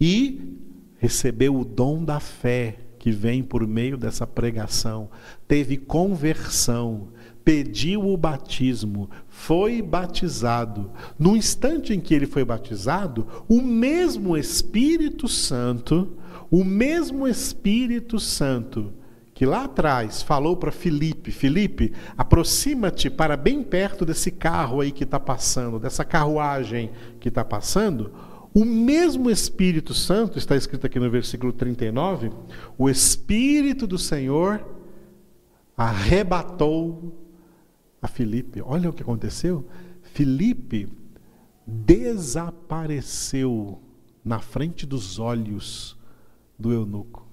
E 0.00 0.58
recebeu 0.98 1.56
o 1.56 1.64
dom 1.64 2.04
da 2.04 2.18
fé 2.18 2.78
que 2.98 3.10
vem 3.10 3.42
por 3.42 3.66
meio 3.66 3.98
dessa 3.98 4.26
pregação, 4.26 5.10
teve 5.46 5.76
conversão, 5.76 7.08
pediu 7.44 8.08
o 8.08 8.16
batismo, 8.16 9.10
foi 9.28 9.82
batizado. 9.82 10.90
No 11.18 11.36
instante 11.36 11.92
em 11.92 12.00
que 12.00 12.14
ele 12.14 12.26
foi 12.26 12.44
batizado, 12.44 13.26
o 13.46 13.60
mesmo 13.60 14.36
Espírito 14.36 15.28
Santo, 15.28 16.16
o 16.50 16.64
mesmo 16.64 17.28
Espírito 17.28 18.18
Santo 18.18 18.90
que 19.34 19.44
lá 19.44 19.64
atrás 19.64 20.22
falou 20.22 20.56
para 20.56 20.72
Felipe: 20.72 21.30
Felipe, 21.30 21.92
aproxima-te 22.16 23.10
para 23.10 23.36
bem 23.36 23.62
perto 23.62 24.06
desse 24.06 24.30
carro 24.30 24.80
aí 24.80 24.92
que 24.92 25.04
está 25.04 25.20
passando, 25.20 25.78
dessa 25.78 26.04
carruagem 26.04 26.90
que 27.20 27.28
está 27.28 27.44
passando 27.44 28.12
o 28.54 28.64
mesmo 28.64 29.28
Espírito 29.28 29.92
Santo, 29.92 30.38
está 30.38 30.54
escrito 30.54 30.86
aqui 30.86 31.00
no 31.00 31.10
versículo 31.10 31.52
39, 31.52 32.30
o 32.78 32.88
Espírito 32.88 33.84
do 33.84 33.98
Senhor 33.98 34.64
arrebatou 35.76 37.18
a 38.00 38.06
Filipe. 38.06 38.62
Olha 38.62 38.90
o 38.90 38.92
que 38.92 39.02
aconteceu. 39.02 39.66
Filipe 40.02 40.88
desapareceu 41.66 43.82
na 44.24 44.38
frente 44.38 44.86
dos 44.86 45.18
olhos 45.18 45.98
do 46.56 46.72
eunuco. 46.72 47.23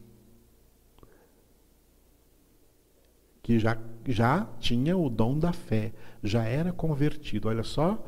Que 3.41 3.59
já, 3.59 3.77
já 4.07 4.47
tinha 4.59 4.97
o 4.97 5.09
dom 5.09 5.37
da 5.37 5.51
fé, 5.51 5.91
já 6.23 6.43
era 6.43 6.71
convertido. 6.71 7.49
Olha 7.49 7.63
só 7.63 8.03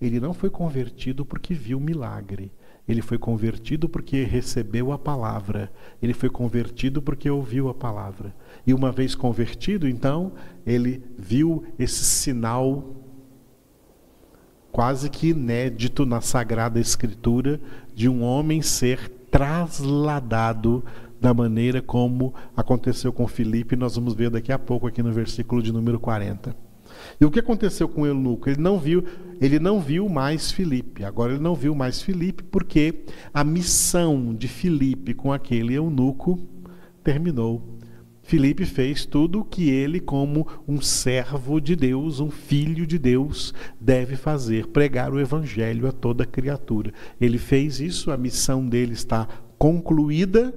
ele 0.00 0.20
não 0.20 0.34
foi 0.34 0.50
convertido 0.50 1.24
porque 1.24 1.54
viu 1.54 1.78
milagre. 1.80 2.52
Ele 2.86 3.00
foi 3.00 3.16
convertido 3.16 3.88
porque 3.88 4.22
recebeu 4.24 4.92
a 4.92 4.98
palavra. 4.98 5.72
Ele 6.02 6.12
foi 6.12 6.28
convertido 6.28 7.00
porque 7.00 7.30
ouviu 7.30 7.68
a 7.68 7.74
palavra. 7.74 8.34
E 8.66 8.74
uma 8.74 8.92
vez 8.92 9.14
convertido, 9.14 9.88
então, 9.88 10.32
ele 10.66 11.02
viu 11.16 11.64
esse 11.78 12.04
sinal 12.04 12.94
quase 14.70 15.08
que 15.08 15.28
inédito 15.28 16.04
na 16.04 16.20
Sagrada 16.20 16.80
Escritura 16.80 17.60
de 17.94 18.08
um 18.08 18.22
homem 18.22 18.60
ser 18.60 19.08
trasladado 19.30 20.84
da 21.24 21.32
maneira 21.32 21.80
como 21.80 22.34
aconteceu 22.54 23.10
com 23.10 23.26
Filipe, 23.26 23.76
nós 23.76 23.96
vamos 23.96 24.12
ver 24.12 24.28
daqui 24.28 24.52
a 24.52 24.58
pouco 24.58 24.86
aqui 24.86 25.02
no 25.02 25.10
versículo 25.10 25.62
de 25.62 25.72
número 25.72 25.98
40. 25.98 26.54
E 27.18 27.24
o 27.24 27.30
que 27.30 27.40
aconteceu 27.40 27.88
com 27.88 28.06
eunuco? 28.06 28.46
Ele 28.46 28.60
não 28.60 28.78
viu, 28.78 29.02
ele 29.40 29.58
não 29.58 29.80
viu 29.80 30.06
mais 30.06 30.52
Filipe. 30.52 31.02
Agora 31.02 31.32
ele 31.32 31.42
não 31.42 31.54
viu 31.54 31.74
mais 31.74 32.02
Filipe 32.02 32.42
porque 32.42 33.06
a 33.32 33.42
missão 33.42 34.34
de 34.34 34.46
Filipe 34.46 35.14
com 35.14 35.32
aquele 35.32 35.72
eunuco 35.72 36.38
terminou. 37.02 37.80
Filipe 38.22 38.66
fez 38.66 39.06
tudo 39.06 39.40
o 39.40 39.44
que 39.46 39.70
ele, 39.70 40.00
como 40.00 40.46
um 40.68 40.78
servo 40.78 41.58
de 41.58 41.74
Deus, 41.74 42.20
um 42.20 42.30
filho 42.30 42.86
de 42.86 42.98
Deus, 42.98 43.54
deve 43.80 44.14
fazer: 44.14 44.66
pregar 44.66 45.10
o 45.10 45.18
evangelho 45.18 45.88
a 45.88 45.92
toda 45.92 46.26
criatura. 46.26 46.92
Ele 47.18 47.38
fez 47.38 47.80
isso, 47.80 48.10
a 48.10 48.16
missão 48.18 48.68
dele 48.68 48.92
está 48.92 49.26
concluída, 49.58 50.54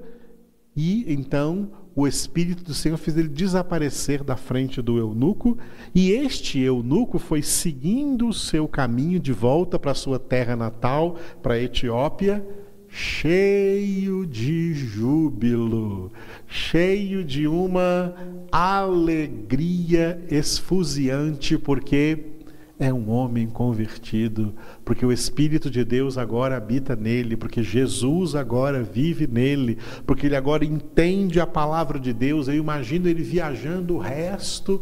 e 0.78 1.12
então 1.12 1.72
o 1.96 2.08
Espírito 2.08 2.64
do 2.64 2.76
Senhor 2.76 2.98
fez 2.98 3.18
ele 3.18 3.28
desaparecer 3.28 4.24
da 4.24 4.36
frente 4.36 4.84
do 4.84 5.00
eunuco, 5.00 5.58
e 5.96 6.12
este 6.12 6.60
eunuco 6.60 7.18
foi 7.18 7.42
seguindo 7.42 8.28
o 8.28 8.34
seu 8.34 8.68
caminho 8.68 9.20
de 9.20 9.34
volta 9.34 9.80
para 9.80 9.96
sua 9.96 10.20
terra 10.20 10.56
natal, 10.56 11.18
para 11.42 11.56
a 11.56 11.60
Etiópia, 11.60 12.48
cheio 12.88 14.28
de 14.28 14.76
júbilo, 14.76 16.12
cheio 16.46 17.24
de 17.24 17.48
uma 17.48 18.14
alegria 18.52 20.24
esfuziante, 20.30 21.58
porque 21.58 22.37
é 22.80 22.94
um 22.94 23.10
homem 23.10 23.48
convertido, 23.48 24.54
porque 24.86 25.06
o 25.06 25.12
Espírito 25.12 25.70
de 25.70 25.84
Deus 25.84 26.18
agora 26.18 26.58
habita 26.58 26.96
nele, 26.96 27.36
porque 27.36 27.64
Jesus 27.64 28.36
agora 28.36 28.84
vive 28.84 29.26
nele, 29.26 29.78
porque 30.06 30.28
ele 30.28 30.36
agora 30.36 30.64
entende 30.64 31.40
a 31.40 31.48
palavra 31.48 32.00
de 32.00 32.14
Deus. 32.14 32.48
Eu 32.48 32.54
imagino 32.54 33.08
ele 33.08 33.24
viajando 33.24 33.96
o 33.96 34.00
resto 34.00 34.82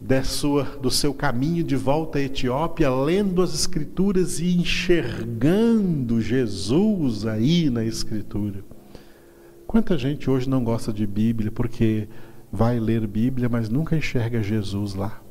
da 0.00 0.22
sua, 0.22 0.62
do 0.62 0.90
seu 0.90 1.12
caminho 1.12 1.64
de 1.64 1.74
volta 1.74 2.18
à 2.18 2.22
Etiópia, 2.22 2.88
lendo 2.94 3.42
as 3.42 3.52
Escrituras 3.52 4.38
e 4.38 4.56
enxergando 4.56 6.20
Jesus 6.20 7.26
aí 7.26 7.68
na 7.68 7.84
Escritura. 7.84 8.64
Quanta 9.66 9.98
gente 9.98 10.30
hoje 10.30 10.48
não 10.48 10.62
gosta 10.62 10.92
de 10.92 11.04
Bíblia 11.04 11.50
porque 11.50 12.06
vai 12.52 12.78
ler 12.78 13.04
Bíblia, 13.08 13.48
mas 13.48 13.68
nunca 13.68 13.96
enxerga 13.96 14.40
Jesus 14.40 14.94
lá. 14.94 15.25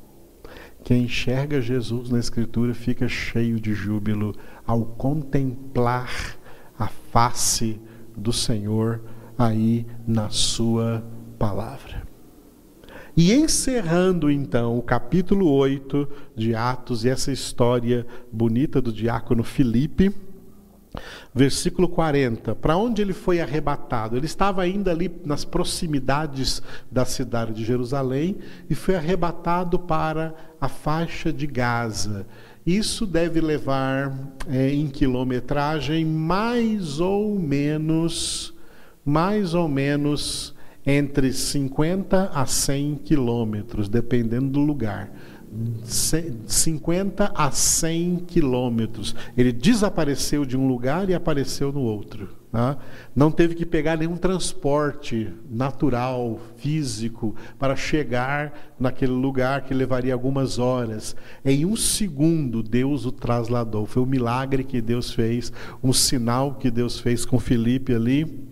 Quem 0.86 1.06
enxerga 1.06 1.60
Jesus 1.60 2.12
na 2.12 2.20
Escritura 2.20 2.72
fica 2.76 3.08
cheio 3.08 3.60
de 3.60 3.74
júbilo 3.74 4.36
ao 4.68 4.86
contemplar 4.86 6.38
a 6.78 6.88
face 6.88 7.82
do 8.16 8.32
Senhor 8.32 9.02
aí 9.36 9.88
na 10.08 10.30
Sua 10.30 11.04
palavra. 11.40 12.04
E 13.18 13.34
encerrando 13.34 14.30
então 14.30 14.78
o 14.78 14.82
capítulo 14.84 15.50
8 15.50 16.08
de 16.36 16.54
Atos 16.54 17.04
e 17.04 17.10
essa 17.10 17.32
história 17.32 18.06
bonita 18.32 18.80
do 18.80 18.94
diácono 18.94 19.44
Filipe, 19.44 20.14
Versículo 21.34 21.88
40. 21.88 22.56
Para 22.56 22.78
onde 22.78 23.02
ele 23.02 23.14
foi 23.14 23.40
arrebatado? 23.40 24.16
Ele 24.16 24.26
estava 24.26 24.62
ainda 24.62 24.92
ali 24.92 25.12
nas 25.26 25.46
proximidades 25.46 26.62
da 26.92 27.06
cidade 27.06 27.54
de 27.54 27.64
Jerusalém 27.64 28.38
e 28.70 28.76
foi 28.76 28.96
arrebatado 28.96 29.80
para 29.80 30.34
a 30.60 30.68
faixa 30.68 31.32
de 31.32 31.48
Gaza. 31.48 32.26
Isso 32.66 33.06
deve 33.06 33.40
levar 33.40 34.12
é, 34.50 34.74
em 34.74 34.88
quilometragem 34.88 36.04
mais 36.04 37.00
ou 37.00 37.38
menos, 37.38 38.54
mais 39.06 39.54
ou 39.54 39.68
menos 39.68 40.56
entre 40.86 41.34
50 41.34 42.32
a 42.34 42.46
100 42.46 42.96
quilômetros, 43.04 43.90
dependendo 43.90 44.50
do 44.50 44.60
lugar. 44.60 45.12
50 45.84 47.32
a 47.34 47.52
100 47.52 48.18
quilômetros. 48.28 49.16
Ele 49.38 49.52
desapareceu 49.52 50.46
de 50.46 50.58
um 50.58 50.68
lugar 50.68 51.10
e 51.10 51.14
apareceu 51.14 51.72
no 51.72 51.82
outro. 51.82 52.30
Né? 52.52 52.78
Não 53.16 53.30
teve 53.30 53.54
que 53.56 53.66
pegar 53.66 53.98
nenhum 53.98 54.16
transporte 54.16 55.32
natural, 55.50 56.40
físico, 56.56 57.36
para 57.60 57.76
chegar 57.76 58.74
naquele 58.80 59.12
lugar 59.12 59.64
que 59.64 59.74
levaria 59.74 60.14
algumas 60.14 60.58
horas. 60.58 61.16
Em 61.44 61.66
um 61.66 61.76
segundo, 61.76 62.64
Deus 62.64 63.06
o 63.06 63.12
trasladou. 63.12 63.86
Foi 63.86 64.02
um 64.02 64.06
milagre 64.08 64.64
que 64.64 64.82
Deus 64.82 65.12
fez, 65.12 65.52
um 65.84 65.92
sinal 65.92 66.56
que 66.56 66.72
Deus 66.72 67.00
fez 67.00 67.26
com 67.26 67.40
Felipe 67.40 67.94
ali 67.94 68.46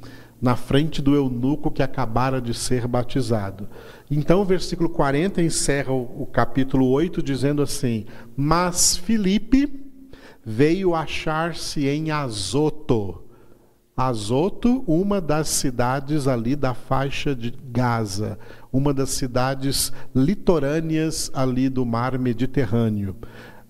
na 0.43 0.58
frente 0.58 1.01
do 1.01 1.15
eunuco 1.15 1.71
que 1.71 1.82
acabara 1.82 2.41
de 2.41 2.53
ser 2.53 2.86
batizado. 2.86 3.69
Então, 4.12 4.41
o 4.41 4.45
versículo 4.45 4.89
40 4.89 5.41
encerra 5.41 5.93
o, 5.93 6.23
o 6.23 6.25
capítulo 6.25 6.89
8 6.89 7.23
dizendo 7.23 7.62
assim: 7.62 8.06
Mas 8.36 8.97
Filipe 8.97 9.71
veio 10.45 10.93
achar-se 10.93 11.88
em 11.88 12.12
Azoto. 12.12 13.23
Azoto, 13.95 14.84
uma 14.86 15.21
das 15.21 15.47
cidades 15.47 16.27
ali 16.27 16.58
da 16.58 16.73
faixa 16.73 17.34
de 17.34 17.53
Gaza, 17.71 18.38
uma 18.69 18.93
das 18.93 19.12
cidades 19.12 19.93
litorâneas 20.13 21.32
ali 21.34 21.69
do 21.69 21.86
mar 21.86 22.19
Mediterrâneo. 22.19 23.15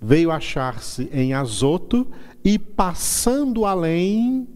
Veio 0.01 0.31
achar-se 0.31 1.07
em 1.13 1.35
Azoto 1.35 2.07
e, 2.43 2.57
passando 2.57 3.63
além, 3.63 4.47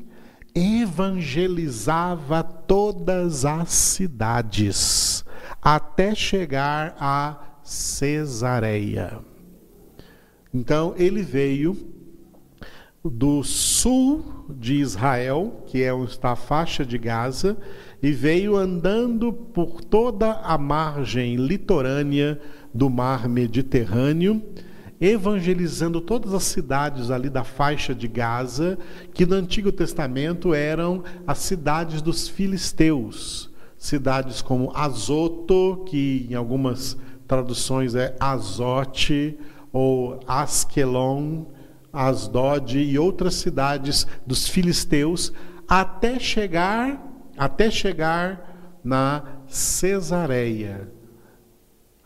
evangelizava 0.57 2.41
todas 2.41 3.45
as 3.45 3.69
cidades, 3.69 5.23
até 5.61 6.15
chegar 6.15 6.95
a 6.99 7.59
Cesareia. 7.63 9.19
Então, 10.53 10.95
ele 10.97 11.21
veio 11.21 11.77
do 13.03 13.43
sul 13.43 14.45
de 14.49 14.75
Israel, 14.75 15.63
que 15.67 15.83
é 15.83 15.93
onde 15.93 16.11
está 16.11 16.31
a 16.31 16.35
faixa 16.35 16.85
de 16.85 16.97
Gaza, 16.97 17.55
e 18.01 18.11
veio 18.11 18.55
andando 18.55 19.31
por 19.31 19.83
toda 19.83 20.31
a 20.33 20.57
margem 20.57 21.35
litorânea 21.35 22.39
do 22.73 22.89
mar 22.89 23.29
Mediterrâneo, 23.29 24.41
evangelizando 24.99 26.01
todas 26.01 26.33
as 26.33 26.43
cidades 26.43 27.11
ali 27.11 27.29
da 27.29 27.43
faixa 27.43 27.93
de 27.93 28.07
Gaza, 28.07 28.77
que 29.13 29.25
no 29.25 29.35
Antigo 29.35 29.71
Testamento 29.71 30.53
eram 30.53 31.03
as 31.25 31.37
cidades 31.39 32.01
dos 32.01 32.27
filisteus, 32.27 33.49
cidades 33.77 34.41
como 34.41 34.71
Azoto, 34.75 35.83
que 35.87 36.27
em 36.29 36.33
algumas 36.33 36.97
traduções 37.27 37.93
é 37.95 38.15
Azote 38.19 39.37
ou 39.71 40.19
Askelon, 40.27 41.45
Asdod 41.91 42.77
e 42.77 42.97
outras 42.97 43.35
cidades 43.35 44.07
dos 44.25 44.47
filisteus, 44.47 45.31
até 45.67 46.19
chegar 46.19 47.07
até 47.37 47.69
chegar 47.69 48.79
na 48.83 49.23
Cesareia. 49.47 50.96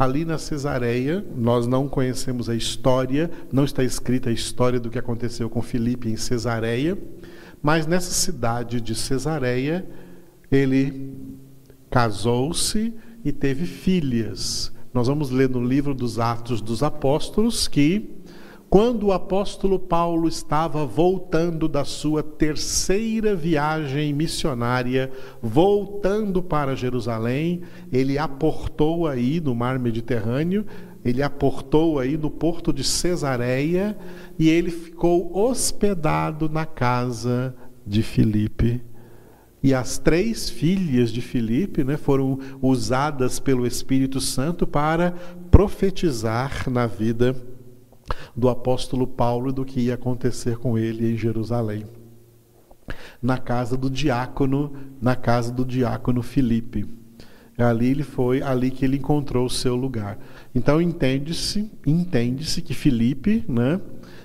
Ali 0.02 0.26
na 0.26 0.40
Cesareia, 0.40 1.24
nós 1.38 1.68
não 1.68 1.88
conhecemos 1.88 2.50
a 2.50 2.56
história, 2.56 3.30
não 3.54 3.64
está 3.64 3.84
escrita 3.84 4.32
a 4.32 4.34
história 4.34 4.80
do 4.80 4.90
que 4.90 4.98
aconteceu 4.98 5.48
com 5.48 5.62
Filipe 5.62 6.10
em 6.10 6.18
Cesareia, 6.18 6.98
mas 7.62 7.86
nessa 7.86 8.10
cidade 8.10 8.82
de 8.82 8.96
Cesareia, 8.96 9.88
ele 10.52 11.14
casou-se 11.88 12.92
e 13.24 13.32
teve 13.32 13.68
filhas. 13.68 14.72
Nós 14.92 15.06
vamos 15.06 15.30
ler 15.30 15.48
no 15.48 15.64
livro 15.64 15.94
dos 15.94 16.18
Atos 16.18 16.62
dos 16.62 16.82
Apóstolos 16.82 17.68
que 17.68 18.10
quando 18.72 19.08
o 19.08 19.12
apóstolo 19.12 19.78
Paulo 19.78 20.30
estava 20.30 20.86
voltando 20.86 21.68
da 21.68 21.84
sua 21.84 22.24
terceira 22.24 23.36
viagem 23.36 24.14
missionária, 24.14 25.12
voltando 25.42 26.42
para 26.42 26.74
Jerusalém, 26.74 27.64
ele 27.92 28.18
aportou 28.18 29.08
aí 29.08 29.42
no 29.42 29.54
mar 29.54 29.78
Mediterrâneo, 29.78 30.66
ele 31.04 31.22
aportou 31.22 32.00
aí 32.00 32.16
no 32.16 32.32
porto 32.32 32.72
de 32.72 32.82
Cesareia 32.82 33.98
e 34.40 34.48
ele 34.48 34.72
ficou 34.72 35.38
hospedado 35.38 36.48
na 36.48 36.66
casa 36.66 37.54
de 37.86 38.02
Filipe. 38.02 38.82
E 39.62 39.74
as 39.74 39.98
três 39.98 40.50
filhas 40.50 41.12
de 41.12 41.20
Filipe 41.20 41.84
né, 41.84 41.98
foram 41.98 42.40
usadas 42.62 43.38
pelo 43.38 43.68
Espírito 43.68 44.22
Santo 44.22 44.66
para 44.66 45.12
profetizar 45.52 46.70
na 46.70 46.88
vida 46.88 47.36
do 48.36 48.50
apóstolo 48.50 49.08
Paulo 49.08 49.50
e 49.50 49.54
do 49.54 49.66
que 49.66 49.82
ia 49.82 49.96
acontecer 49.96 50.58
com 50.58 50.78
ele 50.78 51.14
em 51.14 51.18
Jerusalém. 51.18 51.86
Na 53.22 53.38
casa 53.38 53.78
do 53.78 53.90
diácono, 53.90 54.74
na 55.02 55.16
casa 55.16 55.52
do 55.52 55.66
diácono 55.66 56.22
Filipe. 56.22 56.86
Ali 57.58 57.90
ele 57.90 58.04
foi, 58.04 58.42
ali 58.42 58.72
que 58.72 58.84
ele 58.84 58.98
encontrou 58.98 59.46
o 59.46 59.50
seu 59.50 59.76
lugar. 59.76 60.18
Então 60.54 60.82
entende-se, 60.82 61.72
entende-se 61.86 62.62
que 62.62 62.74
Filipe, 62.74 63.46
né, 63.48 63.80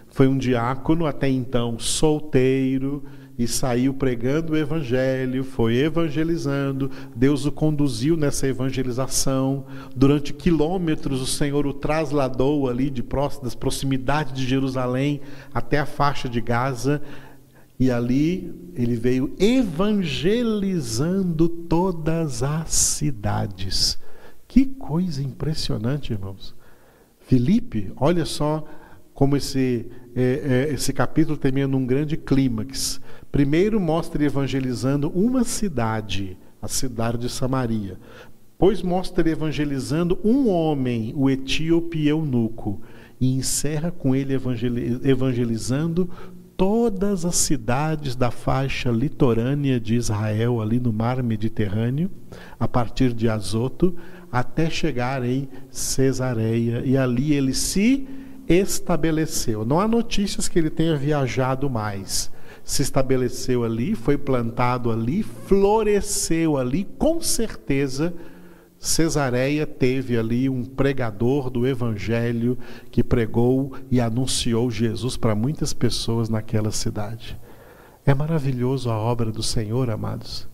foi 0.09 0.27
um 0.27 0.39
diácono 0.39 1.05
até 1.05 1.29
então 1.29 1.79
solteiro, 1.79 3.05
e 3.39 3.47
saiu 3.47 3.93
pregando 3.93 4.55
o 4.55 4.57
evangelho, 4.57 5.45
foi 5.45 5.77
evangelizando, 5.77 6.91
Deus 7.15 7.45
o 7.45 7.53
conduziu 7.53 8.17
nessa 8.17 8.49
evangelização. 8.49 9.67
Durante 9.95 10.33
quilômetros 10.33 11.21
o 11.21 11.27
Senhor 11.27 11.67
o 11.67 11.75
trasladou 11.75 12.67
ali 12.69 12.89
de 12.89 13.05
das 13.43 13.55
proximidades 13.55 14.33
de 14.33 14.47
Jerusalém 14.47 15.21
até 15.53 15.79
a 15.79 15.87
faixa 15.87 16.29
de 16.29 16.41
Gaza, 16.41 17.03
e 17.79 17.91
ali 17.91 18.55
ele 18.75 18.97
veio 18.97 19.35
evangelizando 19.39 21.47
todas 21.49 22.43
as 22.43 22.71
cidades. 22.71 23.99
Que 24.49 24.65
coisa 24.65 25.23
impressionante, 25.23 26.15
irmãos. 26.15 26.55
Filipe, 27.21 27.93
olha 27.97 28.25
só 28.25 28.65
como 29.17 29.35
esse, 29.35 29.87
é, 30.15 30.67
é, 30.69 30.75
esse 30.75 30.93
capítulo 30.93 31.39
termina 31.39 31.67
num 31.67 31.87
grande 31.87 32.19
clímax. 32.19 33.01
Primeiro 33.33 33.81
mostra 33.81 34.23
evangelizando 34.23 35.09
uma 35.09 35.43
cidade, 35.43 36.37
a 36.61 36.69
cidade 36.69 37.17
de 37.17 37.31
Samaria. 37.31 37.99
Pois 38.59 38.83
mostra 38.83 39.27
evangelizando 39.27 40.19
um 40.23 40.51
homem, 40.51 41.15
o 41.17 41.31
etíope 41.31 42.07
eunuco, 42.07 42.83
e 43.19 43.35
encerra 43.35 43.91
com 43.91 44.15
ele 44.15 44.35
evangelizando 45.03 46.11
todas 46.55 47.25
as 47.25 47.37
cidades 47.37 48.15
da 48.15 48.31
faixa 48.31 48.91
litorânea 48.91 49.81
de 49.81 49.95
Israel, 49.95 50.61
ali 50.61 50.79
no 50.79 50.93
mar 50.93 51.23
Mediterrâneo, 51.23 52.11
a 52.61 52.69
partir 52.69 53.15
de 53.15 53.31
Azoto, 53.31 53.97
até 54.31 54.69
chegar 54.69 55.25
em 55.25 55.49
Cesareia, 55.71 56.83
e 56.85 56.99
ali 56.99 57.33
ele 57.33 57.55
se 57.55 58.07
estabeleceu. 58.49 59.65
Não 59.65 59.81
há 59.81 59.89
notícias 59.89 60.49
que 60.49 60.59
ele 60.59 60.71
tenha 60.71 60.97
viajado 60.97 61.69
mais 61.69 62.31
se 62.67 62.83
estabeleceu 62.83 63.63
ali, 63.63 63.95
foi 63.95 64.19
plantado 64.19 64.91
ali, 64.91 65.23
floresceu 65.23 66.57
ali, 66.57 66.83
com 66.99 67.23
certeza. 67.23 68.13
Cesareia 68.77 69.65
teve 69.65 70.19
ali 70.19 70.49
um 70.49 70.65
pregador 70.65 71.49
do 71.49 71.65
evangelho 71.65 72.59
que 72.91 73.05
pregou 73.05 73.73
e 73.89 74.01
anunciou 74.01 74.69
Jesus 74.69 75.17
para 75.17 75.33
muitas 75.33 75.73
pessoas 75.73 76.29
naquela 76.29 76.73
cidade. 76.73 77.39
É 78.05 78.13
maravilhoso 78.13 78.91
a 78.91 78.99
obra 78.99 79.31
do 79.31 79.45
Senhor, 79.45 79.89
amados. 79.89 80.49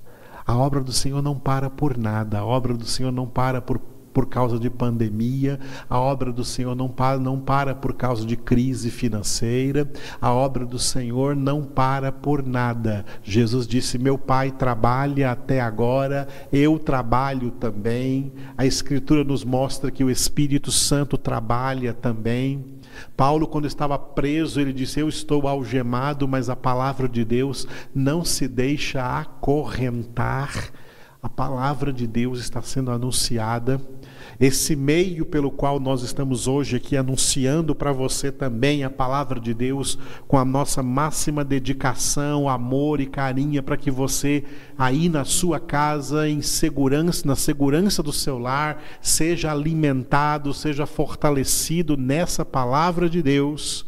A 0.47 0.55
obra 0.55 0.83
do 0.83 0.93
Senhor 0.93 1.23
não 1.23 1.39
para 1.39 1.71
por 1.71 1.97
nada, 1.97 2.41
a 2.41 2.45
obra 2.45 2.75
do 2.75 2.85
Senhor 2.85 3.11
não 3.11 3.27
para 3.27 3.63
por 3.63 3.81
por 4.13 4.27
causa 4.27 4.59
de 4.59 4.69
pandemia, 4.69 5.59
a 5.89 5.99
obra 5.99 6.33
do 6.33 6.45
Senhor 6.45 6.75
não 6.77 6.89
para, 6.89 7.19
não 7.19 7.41
para 7.41 7.75
por 7.75 7.95
causa 7.95 8.27
de 8.27 8.37
crise 8.37 8.91
financeira, 8.91 9.91
a 10.21 10.33
obra 10.33 10.67
do 10.67 10.79
Senhor 10.79 11.35
não 11.35 11.63
para 11.63 12.13
por 12.13 12.47
nada. 12.47 13.05
Jesus 13.23 13.67
disse: 13.67 13.99
Meu 13.99 14.19
Pai 14.19 14.51
trabalha 14.51 15.31
até 15.31 15.61
agora, 15.61 16.29
eu 16.53 16.79
trabalho 16.79 17.51
também. 17.51 18.33
A 18.57 18.67
Escritura 18.67 19.25
nos 19.25 19.45
mostra 19.45 19.91
que 19.91 20.05
o 20.05 20.11
Espírito 20.11 20.71
Santo 20.71 21.17
trabalha 21.17 21.93
também. 21.93 22.83
Paulo, 23.17 23.47
quando 23.47 23.67
estava 23.67 23.99
preso, 23.99 24.61
ele 24.61 24.73
disse: 24.73 25.01
Eu 25.01 25.09
estou 25.09 25.49
algemado, 25.49 26.29
mas 26.29 26.49
a 26.49 26.57
palavra 26.57 27.09
de 27.09 27.25
Deus 27.25 27.67
não 27.95 28.25
se 28.25 28.47
deixa 28.47 29.03
acorrentar. 29.21 30.71
A 31.23 31.29
palavra 31.29 31.93
de 31.93 32.05
Deus 32.05 32.41
está 32.41 32.61
sendo 32.61 32.91
anunciada 32.91 33.81
esse 34.41 34.75
meio 34.75 35.25
pelo 35.25 35.53
qual 35.53 35.79
nós 35.79 36.03
estamos 36.03 36.49
hoje 36.49 36.75
aqui 36.75 36.97
anunciando 36.97 37.77
para 37.77 37.93
você 37.93 38.33
também 38.33 38.83
a 38.83 38.91
palavra 38.91 39.39
de 39.39 39.55
Deus 39.55 39.97
com 40.27 40.37
a 40.37 40.45
nossa 40.45 40.83
máxima 40.83 41.45
dedicação, 41.45 42.49
amor 42.49 43.01
e 43.01 43.07
carinho 43.07 43.63
para 43.63 43.77
que 43.77 43.89
você 43.89 44.43
aí 44.77 45.09
na 45.09 45.25
sua 45.25 45.61
casa 45.61 46.29
em 46.29 46.43
segurança, 46.43 47.25
na 47.25 47.37
segurança 47.37 48.03
do 48.03 48.13
seu 48.13 48.37
lar, 48.37 48.83
seja 49.01 49.53
alimentado, 49.53 50.53
seja 50.53 50.87
fortalecido 50.87 51.97
nessa 51.97 52.45
palavra 52.45 53.09
de 53.09 53.23
Deus. 53.23 53.87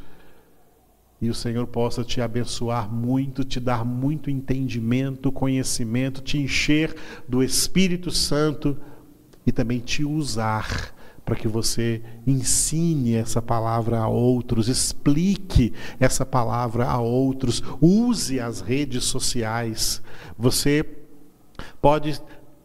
E 1.25 1.31
o 1.31 1.35
Senhor 1.35 1.66
possa 1.66 2.05
te 2.05 2.20
abençoar 2.20 2.93
muito, 2.93 3.45
te 3.45 3.59
dar 3.59 3.83
muito 3.83 4.29
entendimento, 4.29 5.33
conhecimento, 5.33 6.20
te 6.20 6.37
encher 6.37 6.95
do 7.27 7.43
Espírito 7.43 8.11
Santo 8.11 8.77
e 9.47 9.51
também 9.51 9.81
te 9.81 10.05
usar 10.05 10.95
para 11.25 11.35
que 11.35 11.49
você 11.49 12.03
ensine 12.27 13.14
essa 13.14 13.41
palavra 13.41 14.01
a 14.01 14.07
outros, 14.07 14.68
explique 14.68 15.72
essa 15.99 16.27
palavra 16.27 16.85
a 16.85 17.01
outros, 17.01 17.62
use 17.81 18.39
as 18.39 18.61
redes 18.61 19.05
sociais. 19.05 20.03
Você 20.39 20.85
pode 21.81 22.20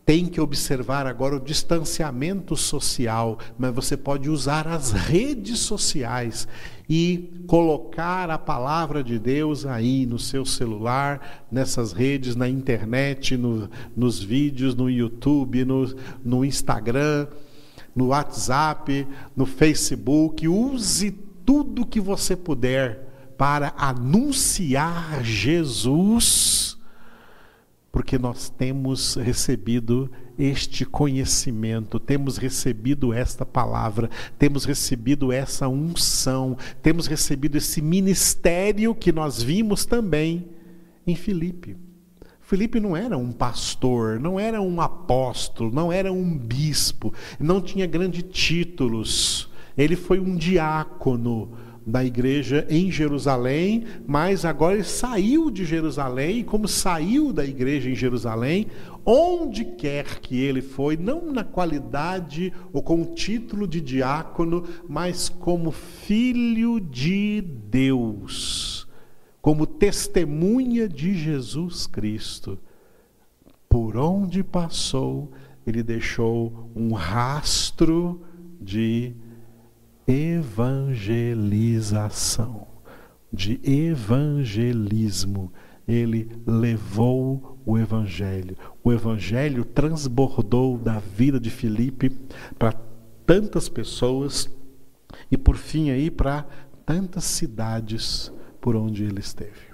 tem 0.09 0.25
que 0.25 0.41
observar 0.41 1.05
agora 1.05 1.35
o 1.35 1.39
distanciamento 1.39 2.57
social, 2.57 3.37
mas 3.59 3.71
você 3.75 3.95
pode 3.95 4.27
usar 4.27 4.67
as 4.67 4.91
redes 4.91 5.59
sociais 5.59 6.47
e 6.89 7.31
colocar 7.45 8.27
a 8.31 8.37
palavra 8.39 9.03
de 9.03 9.19
Deus 9.19 9.67
aí 9.67 10.07
no 10.07 10.17
seu 10.17 10.47
celular, 10.47 11.45
nessas 11.51 11.91
redes, 11.91 12.35
na 12.35 12.49
internet, 12.49 13.37
no, 13.37 13.69
nos 13.95 14.19
vídeos, 14.19 14.73
no 14.73 14.89
YouTube, 14.89 15.63
no, 15.63 15.95
no 16.25 16.43
Instagram, 16.43 17.27
no 17.95 18.07
WhatsApp, 18.07 19.07
no 19.35 19.45
Facebook. 19.45 20.47
Use 20.47 21.11
tudo 21.45 21.85
que 21.85 22.01
você 22.01 22.35
puder 22.35 23.35
para 23.37 23.75
anunciar 23.77 25.23
Jesus 25.23 26.78
porque 27.91 28.17
nós 28.17 28.49
temos 28.49 29.15
recebido 29.15 30.11
este 30.37 30.85
conhecimento, 30.85 31.99
temos 31.99 32.37
recebido 32.37 33.11
esta 33.11 33.45
palavra, 33.45 34.09
temos 34.37 34.63
recebido 34.63 35.31
essa 35.31 35.67
unção, 35.67 36.57
temos 36.81 37.07
recebido 37.07 37.57
esse 37.57 37.81
ministério 37.81 38.93
que 38.95 39.11
nós 39.11 39.41
vimos 39.41 39.85
também 39.85 40.47
em 41.05 41.15
Filipe. 41.15 41.75
Filipe 42.39 42.79
não 42.79 42.95
era 42.95 43.17
um 43.17 43.31
pastor, 43.31 44.19
não 44.19 44.39
era 44.39 44.61
um 44.61 44.81
apóstolo, 44.81 45.71
não 45.71 45.91
era 45.91 46.11
um 46.11 46.37
bispo, 46.37 47.13
não 47.39 47.61
tinha 47.61 47.85
grandes 47.85 48.23
títulos. 48.23 49.49
Ele 49.77 49.95
foi 49.95 50.19
um 50.19 50.35
diácono, 50.35 51.51
da 51.89 52.03
igreja 52.03 52.65
em 52.69 52.91
Jerusalém, 52.91 53.85
mas 54.05 54.45
agora 54.45 54.75
ele 54.75 54.83
saiu 54.83 55.49
de 55.49 55.65
Jerusalém, 55.65 56.39
e 56.39 56.43
como 56.43 56.67
saiu 56.67 57.33
da 57.33 57.45
igreja 57.45 57.89
em 57.89 57.95
Jerusalém, 57.95 58.67
onde 59.05 59.65
quer 59.65 60.19
que 60.19 60.39
ele 60.39 60.61
foi, 60.61 60.95
não 60.95 61.31
na 61.31 61.43
qualidade 61.43 62.53
ou 62.71 62.83
com 62.83 63.01
o 63.01 63.15
título 63.15 63.67
de 63.67 63.81
diácono, 63.81 64.63
mas 64.87 65.29
como 65.29 65.71
filho 65.71 66.79
de 66.79 67.41
Deus, 67.41 68.87
como 69.41 69.65
testemunha 69.65 70.87
de 70.87 71.13
Jesus 71.13 71.87
Cristo. 71.87 72.59
Por 73.67 73.97
onde 73.97 74.43
passou, 74.43 75.31
ele 75.65 75.83
deixou 75.83 76.69
um 76.75 76.93
rastro 76.93 78.21
de 78.59 79.13
evangelização, 80.09 82.67
de 83.31 83.61
evangelismo. 83.63 85.53
Ele 85.87 86.29
levou 86.45 87.57
o 87.65 87.77
evangelho. 87.77 88.57
O 88.83 88.91
evangelho 88.91 89.63
transbordou 89.63 90.77
da 90.77 90.99
vida 90.99 91.39
de 91.39 91.49
Filipe 91.51 92.09
para 92.57 92.73
tantas 93.25 93.69
pessoas 93.69 94.49
e 95.31 95.37
por 95.37 95.55
fim 95.57 95.91
aí 95.91 96.09
para 96.09 96.47
tantas 96.85 97.23
cidades 97.23 98.33
por 98.59 98.75
onde 98.75 99.03
ele 99.03 99.19
esteve. 99.19 99.69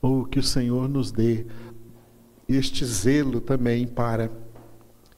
Ou 0.00 0.24
que 0.24 0.38
o 0.38 0.42
Senhor 0.42 0.88
nos 0.88 1.10
dê 1.10 1.46
este 2.48 2.84
zelo 2.84 3.40
também 3.40 3.88
para 3.88 4.30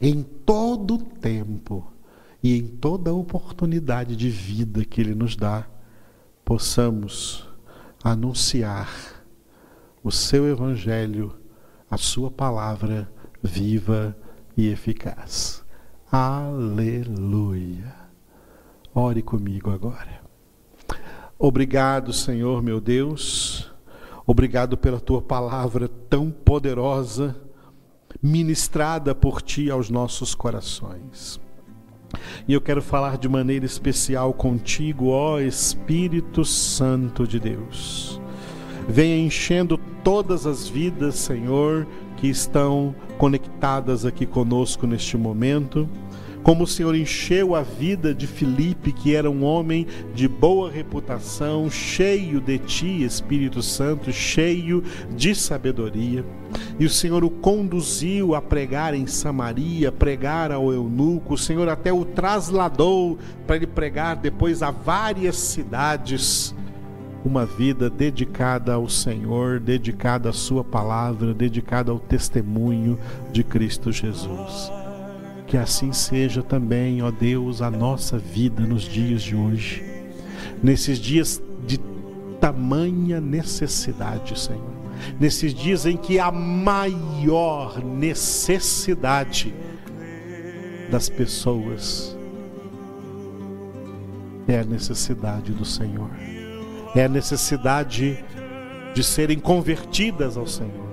em 0.00 0.22
todo 0.22 0.96
tempo 0.98 1.97
e 2.42 2.56
em 2.56 2.66
toda 2.66 3.12
oportunidade 3.12 4.14
de 4.14 4.30
vida 4.30 4.84
que 4.84 5.00
Ele 5.00 5.14
nos 5.14 5.34
dá, 5.36 5.66
possamos 6.44 7.48
anunciar 8.02 9.24
o 10.02 10.10
Seu 10.10 10.48
Evangelho, 10.48 11.34
a 11.90 11.96
Sua 11.96 12.30
palavra 12.30 13.10
viva 13.42 14.16
e 14.56 14.68
eficaz. 14.68 15.64
Aleluia. 16.10 17.94
Ore 18.94 19.22
comigo 19.22 19.70
agora. 19.70 20.20
Obrigado, 21.38 22.12
Senhor 22.12 22.62
meu 22.62 22.80
Deus. 22.80 23.70
Obrigado 24.26 24.76
pela 24.76 25.00
tua 25.00 25.22
palavra 25.22 25.88
tão 25.88 26.30
poderosa, 26.30 27.36
ministrada 28.22 29.14
por 29.14 29.40
ti 29.40 29.70
aos 29.70 29.88
nossos 29.88 30.34
corações. 30.34 31.40
E 32.46 32.52
eu 32.52 32.60
quero 32.60 32.80
falar 32.80 33.18
de 33.18 33.28
maneira 33.28 33.66
especial 33.66 34.32
contigo, 34.32 35.08
ó 35.08 35.40
Espírito 35.40 36.44
Santo 36.44 37.26
de 37.26 37.38
Deus. 37.38 38.20
Venha 38.88 39.18
enchendo 39.18 39.78
todas 40.02 40.46
as 40.46 40.68
vidas, 40.68 41.16
Senhor, 41.16 41.86
que 42.16 42.26
estão 42.26 42.94
conectadas 43.18 44.06
aqui 44.06 44.24
conosco 44.24 44.86
neste 44.86 45.16
momento 45.16 45.88
como 46.42 46.64
o 46.64 46.66
Senhor 46.66 46.94
encheu 46.94 47.54
a 47.54 47.62
vida 47.62 48.14
de 48.14 48.26
Filipe, 48.26 48.92
que 48.92 49.14
era 49.14 49.30
um 49.30 49.44
homem 49.44 49.86
de 50.14 50.26
boa 50.28 50.70
reputação, 50.70 51.70
cheio 51.70 52.40
de 52.40 52.58
ti, 52.58 53.02
Espírito 53.02 53.62
Santo, 53.62 54.12
cheio 54.12 54.82
de 55.14 55.34
sabedoria. 55.34 56.24
E 56.78 56.86
o 56.86 56.90
Senhor 56.90 57.24
o 57.24 57.30
conduziu 57.30 58.34
a 58.34 58.40
pregar 58.40 58.94
em 58.94 59.06
Samaria, 59.06 59.92
pregar 59.92 60.50
ao 60.50 60.72
eunuco. 60.72 61.34
O 61.34 61.38
Senhor 61.38 61.68
até 61.68 61.92
o 61.92 62.04
trasladou 62.04 63.18
para 63.46 63.56
ele 63.56 63.66
pregar 63.66 64.16
depois 64.16 64.62
a 64.62 64.70
várias 64.70 65.36
cidades. 65.36 66.54
Uma 67.24 67.44
vida 67.44 67.90
dedicada 67.90 68.74
ao 68.74 68.88
Senhor, 68.88 69.58
dedicada 69.60 70.30
à 70.30 70.32
Sua 70.32 70.62
palavra, 70.64 71.34
dedicada 71.34 71.90
ao 71.90 71.98
testemunho 71.98 72.98
de 73.32 73.42
Cristo 73.42 73.92
Jesus. 73.92 74.87
Que 75.48 75.56
assim 75.56 75.94
seja 75.94 76.42
também, 76.42 77.02
ó 77.02 77.10
Deus, 77.10 77.62
a 77.62 77.70
nossa 77.70 78.18
vida 78.18 78.62
nos 78.64 78.82
dias 78.82 79.22
de 79.22 79.34
hoje, 79.34 79.82
nesses 80.62 80.98
dias 80.98 81.42
de 81.66 81.78
tamanha 82.38 83.18
necessidade, 83.18 84.38
Senhor, 84.38 84.76
nesses 85.18 85.54
dias 85.54 85.86
em 85.86 85.96
que 85.96 86.18
a 86.18 86.30
maior 86.30 87.82
necessidade 87.82 89.54
das 90.90 91.08
pessoas 91.08 92.14
é 94.46 94.60
a 94.60 94.64
necessidade 94.64 95.52
do 95.52 95.64
Senhor, 95.64 96.10
é 96.94 97.04
a 97.06 97.08
necessidade 97.08 98.22
de 98.94 99.02
serem 99.02 99.38
convertidas 99.38 100.36
ao 100.36 100.46
Senhor, 100.46 100.88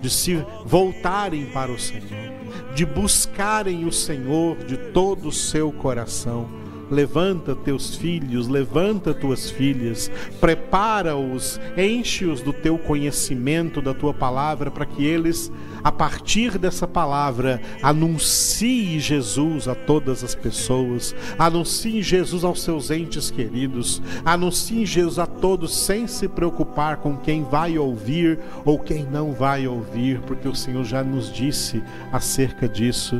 de 0.00 0.10
se 0.10 0.44
voltarem 0.66 1.46
para 1.46 1.70
o 1.70 1.78
Senhor 1.78 2.31
de 2.74 2.86
buscarem 2.86 3.84
o 3.84 3.92
Senhor 3.92 4.56
de 4.64 4.76
todo 4.76 5.28
o 5.28 5.32
seu 5.32 5.70
coração. 5.72 6.61
Levanta 6.92 7.56
teus 7.56 7.96
filhos, 7.96 8.48
levanta 8.48 9.14
tuas 9.14 9.48
filhas, 9.48 10.10
prepara-os, 10.38 11.58
enche-os 11.74 12.42
do 12.42 12.52
teu 12.52 12.76
conhecimento, 12.76 13.80
da 13.80 13.94
tua 13.94 14.12
palavra, 14.12 14.70
para 14.70 14.84
que 14.84 15.02
eles, 15.02 15.50
a 15.82 15.90
partir 15.90 16.58
dessa 16.58 16.86
palavra, 16.86 17.62
anunciem 17.82 19.00
Jesus 19.00 19.68
a 19.68 19.74
todas 19.74 20.22
as 20.22 20.34
pessoas, 20.34 21.16
anunciem 21.38 22.02
Jesus 22.02 22.44
aos 22.44 22.60
seus 22.60 22.90
entes 22.90 23.30
queridos, 23.30 24.02
anunciem 24.22 24.84
Jesus 24.84 25.18
a 25.18 25.26
todos 25.26 25.74
sem 25.74 26.06
se 26.06 26.28
preocupar 26.28 26.98
com 26.98 27.16
quem 27.16 27.42
vai 27.42 27.78
ouvir 27.78 28.38
ou 28.66 28.78
quem 28.78 29.06
não 29.06 29.32
vai 29.32 29.66
ouvir, 29.66 30.20
porque 30.26 30.46
o 30.46 30.54
Senhor 30.54 30.84
já 30.84 31.02
nos 31.02 31.32
disse 31.32 31.82
acerca 32.12 32.68
disso 32.68 33.18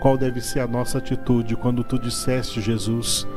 qual 0.00 0.16
deve 0.16 0.40
ser 0.40 0.60
a 0.60 0.66
nossa 0.66 0.98
atitude 0.98 1.54
quando 1.54 1.84
tu 1.84 1.98
disseste, 1.98 2.60
Jesus: 2.60 3.28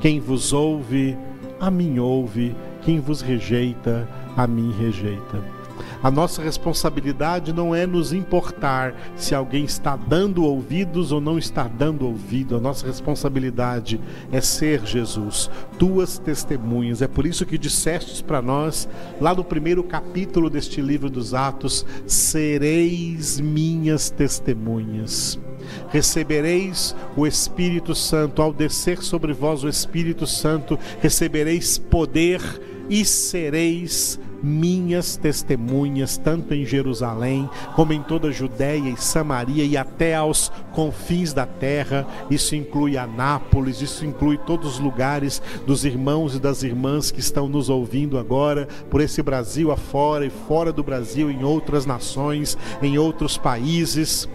Quem 0.00 0.20
vos 0.20 0.52
ouve, 0.52 1.18
a 1.60 1.70
mim 1.70 1.98
ouve, 1.98 2.56
quem 2.80 3.00
vos 3.00 3.20
rejeita, 3.20 4.08
a 4.36 4.46
mim 4.46 4.72
rejeita. 4.78 5.62
A 6.02 6.10
nossa 6.10 6.42
responsabilidade 6.42 7.52
não 7.52 7.74
é 7.74 7.86
nos 7.86 8.12
importar 8.12 8.94
se 9.14 9.34
alguém 9.34 9.64
está 9.64 9.96
dando 9.96 10.44
ouvidos 10.44 11.12
ou 11.12 11.20
não 11.20 11.38
está 11.38 11.68
dando 11.68 12.06
ouvido. 12.06 12.56
A 12.56 12.60
nossa 12.60 12.86
responsabilidade 12.86 14.00
é 14.32 14.40
ser 14.40 14.84
Jesus, 14.84 15.48
tuas 15.78 16.18
testemunhas. 16.18 17.02
É 17.02 17.08
por 17.08 17.24
isso 17.24 17.46
que 17.46 17.56
dissestes 17.56 18.20
para 18.20 18.42
nós, 18.42 18.88
lá 19.20 19.34
no 19.34 19.44
primeiro 19.44 19.84
capítulo 19.84 20.50
deste 20.50 20.80
livro 20.80 21.08
dos 21.08 21.34
Atos: 21.34 21.86
sereis 22.06 23.40
minhas 23.40 24.10
testemunhas 24.10 25.38
recebereis 25.88 26.94
o 27.16 27.26
Espírito 27.26 27.94
Santo, 27.94 28.42
ao 28.42 28.52
descer 28.52 29.02
sobre 29.02 29.32
vós 29.32 29.64
o 29.64 29.68
Espírito 29.68 30.26
Santo, 30.26 30.78
recebereis 31.00 31.78
poder 31.78 32.40
e 32.88 33.04
sereis 33.04 34.18
minhas 34.42 35.16
testemunhas, 35.16 36.18
tanto 36.18 36.52
em 36.52 36.66
Jerusalém, 36.66 37.48
como 37.76 37.92
em 37.92 38.02
toda 38.02 38.28
a 38.28 38.32
Judéia 38.32 38.90
e 38.90 38.96
Samaria 38.96 39.64
e 39.64 39.76
até 39.76 40.16
aos 40.16 40.50
confins 40.72 41.32
da 41.32 41.46
terra. 41.46 42.06
Isso 42.28 42.56
inclui 42.56 42.96
Anápolis, 42.96 43.80
isso 43.80 44.04
inclui 44.04 44.36
todos 44.38 44.74
os 44.74 44.78
lugares 44.80 45.40
dos 45.64 45.84
irmãos 45.84 46.34
e 46.34 46.40
das 46.40 46.62
irmãs 46.62 47.10
que 47.10 47.20
estão 47.20 47.48
nos 47.48 47.70
ouvindo 47.70 48.18
agora, 48.18 48.66
por 48.90 49.00
esse 49.00 49.22
Brasil 49.22 49.70
afora 49.70 50.26
e 50.26 50.30
fora 50.30 50.72
do 50.72 50.82
Brasil, 50.82 51.30
em 51.30 51.44
outras 51.44 51.86
nações, 51.86 52.58
em 52.82 52.98
outros 52.98 53.38
países. 53.38 54.28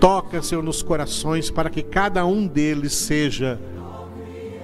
Toca, 0.00 0.42
Senhor, 0.42 0.62
nos 0.62 0.82
corações 0.82 1.50
para 1.50 1.70
que 1.70 1.82
cada 1.82 2.24
um 2.26 2.46
deles 2.46 2.92
seja 2.92 3.58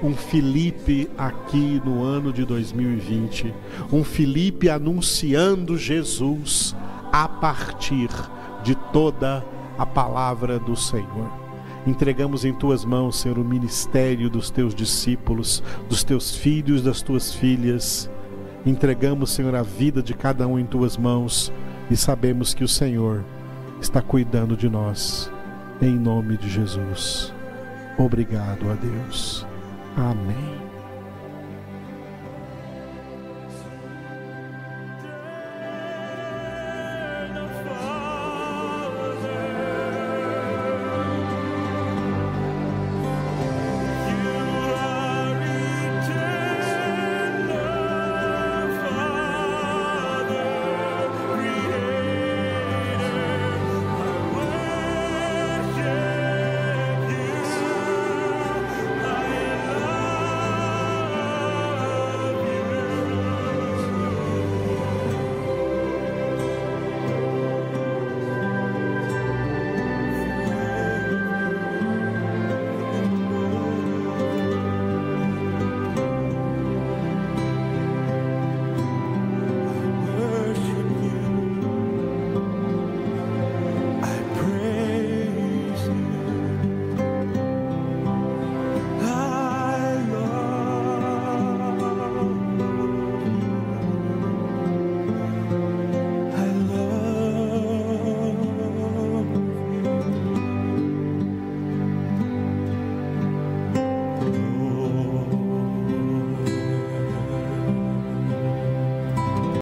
um 0.03 0.14
Felipe 0.14 1.09
aqui 1.16 1.80
no 1.85 2.03
ano 2.03 2.33
de 2.33 2.45
2020, 2.45 3.55
um 3.93 4.03
Felipe 4.03 4.68
anunciando 4.68 5.78
Jesus 5.78 6.74
a 7.12 7.28
partir 7.28 8.09
de 8.64 8.74
toda 8.93 9.45
a 9.78 9.87
palavra 9.87 10.59
do 10.59 10.76
Senhor. 10.76 11.30
Entregamos 11.87 12.45
em 12.45 12.53
tuas 12.53 12.85
mãos, 12.85 13.20
Senhor, 13.20 13.39
o 13.39 13.45
ministério 13.45 14.28
dos 14.28 14.51
teus 14.51 14.74
discípulos, 14.74 15.62
dos 15.89 16.05
teus 16.05 16.37
filhos, 16.37 16.83
das 16.83 17.01
tuas 17.03 17.35
filhas. 17.35 18.11
Entregamos, 18.66 19.30
Senhor, 19.30 19.55
a 19.55 19.62
vida 19.62 20.03
de 20.03 20.14
cada 20.14 20.47
um 20.47 20.59
em 20.59 20.64
tuas 20.64 20.97
mãos 20.97 21.53
e 21.91 21.97
sabemos 21.97 22.55
que 22.55 22.62
o 22.62 22.68
Senhor 22.68 23.24
está 23.83 24.01
cuidando 24.01 24.57
de 24.57 24.68
nós. 24.68 25.30
Em 25.80 25.99
nome 25.99 26.37
de 26.37 26.49
Jesus. 26.49 27.35
Obrigado 27.99 28.70
a 28.70 28.74
Deus. 28.74 29.45
Amém. 29.97 30.72